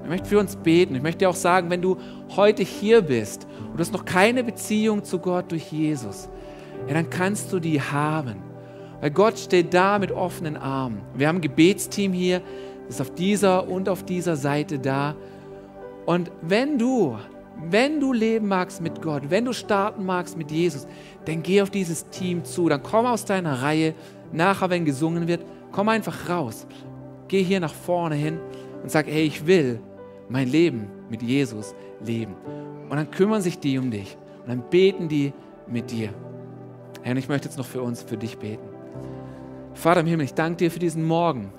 Ich 0.02 0.08
möchte 0.08 0.28
für 0.28 0.38
uns 0.38 0.56
beten. 0.56 0.94
Ich 0.94 1.02
möchte 1.02 1.20
dir 1.20 1.30
auch 1.30 1.36
sagen, 1.36 1.70
wenn 1.70 1.82
du 1.82 1.96
heute 2.36 2.62
hier 2.62 3.02
bist 3.02 3.46
und 3.68 3.74
du 3.74 3.80
hast 3.80 3.92
noch 3.92 4.04
keine 4.04 4.44
Beziehung 4.44 5.04
zu 5.04 5.18
Gott 5.18 5.50
durch 5.50 5.70
Jesus, 5.72 6.28
ja, 6.88 6.94
dann 6.94 7.10
kannst 7.10 7.52
du 7.52 7.60
die 7.60 7.80
haben. 7.80 8.36
Weil 9.00 9.10
Gott 9.10 9.38
steht 9.38 9.72
da 9.72 9.98
mit 9.98 10.12
offenen 10.12 10.56
Armen. 10.56 11.00
Wir 11.14 11.28
haben 11.28 11.36
ein 11.36 11.42
Gebetsteam 11.42 12.12
hier, 12.12 12.42
das 12.86 12.96
ist 12.96 13.00
auf 13.00 13.14
dieser 13.14 13.68
und 13.68 13.88
auf 13.88 14.04
dieser 14.04 14.36
Seite 14.36 14.78
da. 14.78 15.14
Und 16.06 16.30
wenn 16.42 16.78
du 16.78 17.16
wenn 17.56 18.00
du 18.00 18.12
leben 18.12 18.48
magst 18.48 18.80
mit 18.80 19.02
Gott, 19.02 19.24
wenn 19.28 19.44
du 19.44 19.52
starten 19.52 20.04
magst 20.04 20.36
mit 20.36 20.50
Jesus, 20.50 20.86
dann 21.24 21.42
geh 21.42 21.62
auf 21.62 21.70
dieses 21.70 22.06
Team 22.06 22.44
zu, 22.44 22.68
dann 22.68 22.82
komm 22.82 23.06
aus 23.06 23.24
deiner 23.24 23.62
Reihe, 23.62 23.94
nachher, 24.32 24.70
wenn 24.70 24.84
gesungen 24.84 25.28
wird, 25.28 25.44
komm 25.72 25.88
einfach 25.88 26.28
raus. 26.28 26.66
Geh 27.28 27.42
hier 27.42 27.60
nach 27.60 27.74
vorne 27.74 28.14
hin 28.14 28.38
und 28.82 28.90
sag, 28.90 29.06
hey, 29.06 29.24
ich 29.24 29.46
will 29.46 29.80
mein 30.28 30.48
Leben 30.48 30.88
mit 31.10 31.22
Jesus 31.22 31.74
leben. 32.04 32.34
Und 32.88 32.96
dann 32.96 33.10
kümmern 33.10 33.42
sich 33.42 33.58
die 33.58 33.78
um 33.78 33.90
dich 33.90 34.16
und 34.42 34.48
dann 34.48 34.64
beten 34.70 35.08
die 35.08 35.32
mit 35.66 35.90
dir. 35.90 36.10
Herr, 37.02 37.12
und 37.12 37.18
ich 37.18 37.28
möchte 37.28 37.48
jetzt 37.48 37.58
noch 37.58 37.66
für 37.66 37.82
uns, 37.82 38.02
für 38.02 38.16
dich 38.16 38.38
beten. 38.38 38.68
Vater 39.74 40.00
im 40.00 40.06
Himmel, 40.06 40.24
ich 40.24 40.34
danke 40.34 40.56
dir 40.56 40.70
für 40.70 40.78
diesen 40.78 41.04
Morgen 41.04 41.52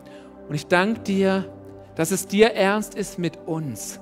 und 0.50 0.56
ich 0.56 0.68
danke 0.68 1.02
dir, 1.02 1.46
dass 1.96 2.12
es 2.12 2.28
dir 2.28 2.54
ernst 2.54 2.96
ist 2.96 3.18
mit 3.18 3.38
uns 3.46 4.00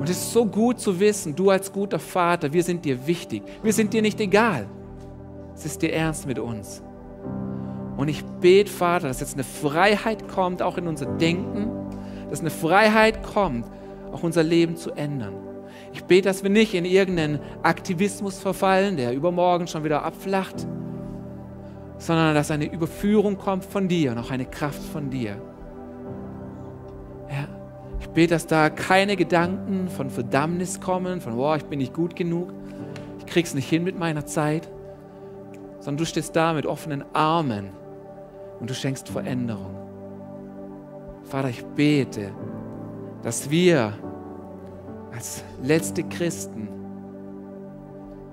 und 0.00 0.08
es 0.08 0.16
ist 0.16 0.32
so 0.32 0.46
gut 0.46 0.80
zu 0.80 0.98
wissen, 0.98 1.36
du 1.36 1.50
als 1.50 1.70
guter 1.70 1.98
Vater, 1.98 2.54
wir 2.54 2.62
sind 2.62 2.86
dir 2.86 3.06
wichtig. 3.06 3.42
Wir 3.62 3.74
sind 3.74 3.92
dir 3.92 4.00
nicht 4.00 4.18
egal. 4.18 4.66
Es 5.54 5.66
ist 5.66 5.82
dir 5.82 5.92
ernst 5.92 6.26
mit 6.26 6.38
uns. 6.38 6.82
Und 7.98 8.08
ich 8.08 8.24
bete, 8.40 8.70
Vater, 8.70 9.08
dass 9.08 9.20
jetzt 9.20 9.34
eine 9.34 9.44
Freiheit 9.44 10.26
kommt, 10.26 10.62
auch 10.62 10.78
in 10.78 10.86
unser 10.86 11.04
Denken, 11.04 11.68
dass 12.30 12.40
eine 12.40 12.48
Freiheit 12.48 13.22
kommt, 13.22 13.66
auch 14.10 14.22
unser 14.22 14.42
Leben 14.42 14.74
zu 14.74 14.90
ändern. 14.92 15.34
Ich 15.92 16.02
bete, 16.04 16.30
dass 16.30 16.42
wir 16.42 16.48
nicht 16.48 16.72
in 16.72 16.86
irgendeinen 16.86 17.38
Aktivismus 17.62 18.38
verfallen, 18.38 18.96
der 18.96 19.12
übermorgen 19.12 19.66
schon 19.66 19.84
wieder 19.84 20.02
abflacht, 20.02 20.66
sondern 21.98 22.34
dass 22.34 22.50
eine 22.50 22.72
Überführung 22.72 23.36
kommt 23.36 23.66
von 23.66 23.86
dir 23.86 24.12
und 24.12 24.18
auch 24.18 24.30
eine 24.30 24.46
Kraft 24.46 24.82
von 24.82 25.10
dir. 25.10 25.36
Ich 28.10 28.14
bete, 28.14 28.34
dass 28.34 28.48
da 28.48 28.70
keine 28.70 29.14
Gedanken 29.14 29.88
von 29.88 30.10
Verdammnis 30.10 30.80
kommen, 30.80 31.20
von, 31.20 31.36
boah, 31.36 31.54
ich 31.54 31.66
bin 31.66 31.78
nicht 31.78 31.94
gut 31.94 32.16
genug, 32.16 32.52
ich 33.20 33.26
krieg's 33.26 33.54
nicht 33.54 33.68
hin 33.68 33.84
mit 33.84 33.96
meiner 33.96 34.26
Zeit, 34.26 34.68
sondern 35.78 35.98
du 35.98 36.06
stehst 36.06 36.34
da 36.34 36.52
mit 36.52 36.66
offenen 36.66 37.04
Armen 37.12 37.70
und 38.58 38.68
du 38.68 38.74
schenkst 38.74 39.08
Veränderung. 39.08 39.76
Vater, 41.22 41.50
ich 41.50 41.64
bete, 41.64 42.32
dass 43.22 43.48
wir 43.48 43.92
als 45.14 45.44
letzte 45.62 46.02
Christen 46.02 46.66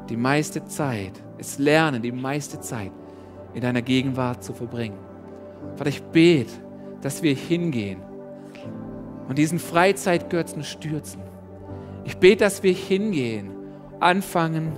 die 0.10 0.18
meiste 0.18 0.66
Zeit, 0.66 1.22
es 1.38 1.60
lernen, 1.60 2.02
die 2.02 2.12
meiste 2.12 2.60
Zeit 2.62 2.92
in 3.54 3.62
deiner 3.62 3.84
Gegenwart 3.84 4.44
zu 4.44 4.54
verbringen. 4.54 4.98
Vater, 5.76 5.92
ich 5.92 6.02
bete, 6.02 6.54
dass 7.04 7.22
wir 7.22 7.36
hingehen 7.36 8.07
und 9.28 9.38
diesen 9.38 9.60
Freizeitgötzen 9.60 10.64
stürzen. 10.64 11.22
Ich 12.06 12.18
bete, 12.18 12.44
dass 12.44 12.64
wir 12.64 12.74
hingehen, 12.74 13.52
anfangen 14.00 14.74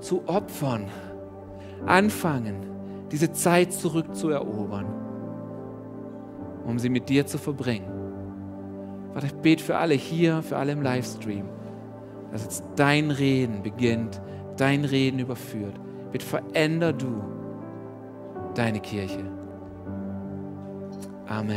zu 0.00 0.26
opfern, 0.26 0.86
anfangen, 1.86 2.66
diese 3.10 3.32
Zeit 3.32 3.72
zurückzuerobern, 3.72 4.86
um 6.66 6.78
sie 6.78 6.88
mit 6.88 7.08
dir 7.08 7.26
zu 7.26 7.38
verbringen. 7.38 7.90
Vater, 9.12 9.26
ich 9.26 9.34
bete 9.34 9.62
für 9.62 9.76
alle 9.76 9.94
hier, 9.94 10.42
für 10.42 10.56
alle 10.56 10.72
im 10.72 10.82
Livestream, 10.82 11.44
dass 12.30 12.44
jetzt 12.44 12.64
dein 12.76 13.10
Reden 13.10 13.62
beginnt, 13.62 14.20
dein 14.56 14.84
Reden 14.84 15.18
überführt. 15.18 15.78
Bitte 16.10 16.24
veränder 16.24 16.92
du 16.92 17.22
deine 18.54 18.80
Kirche. 18.80 19.24
Amen. 21.26 21.50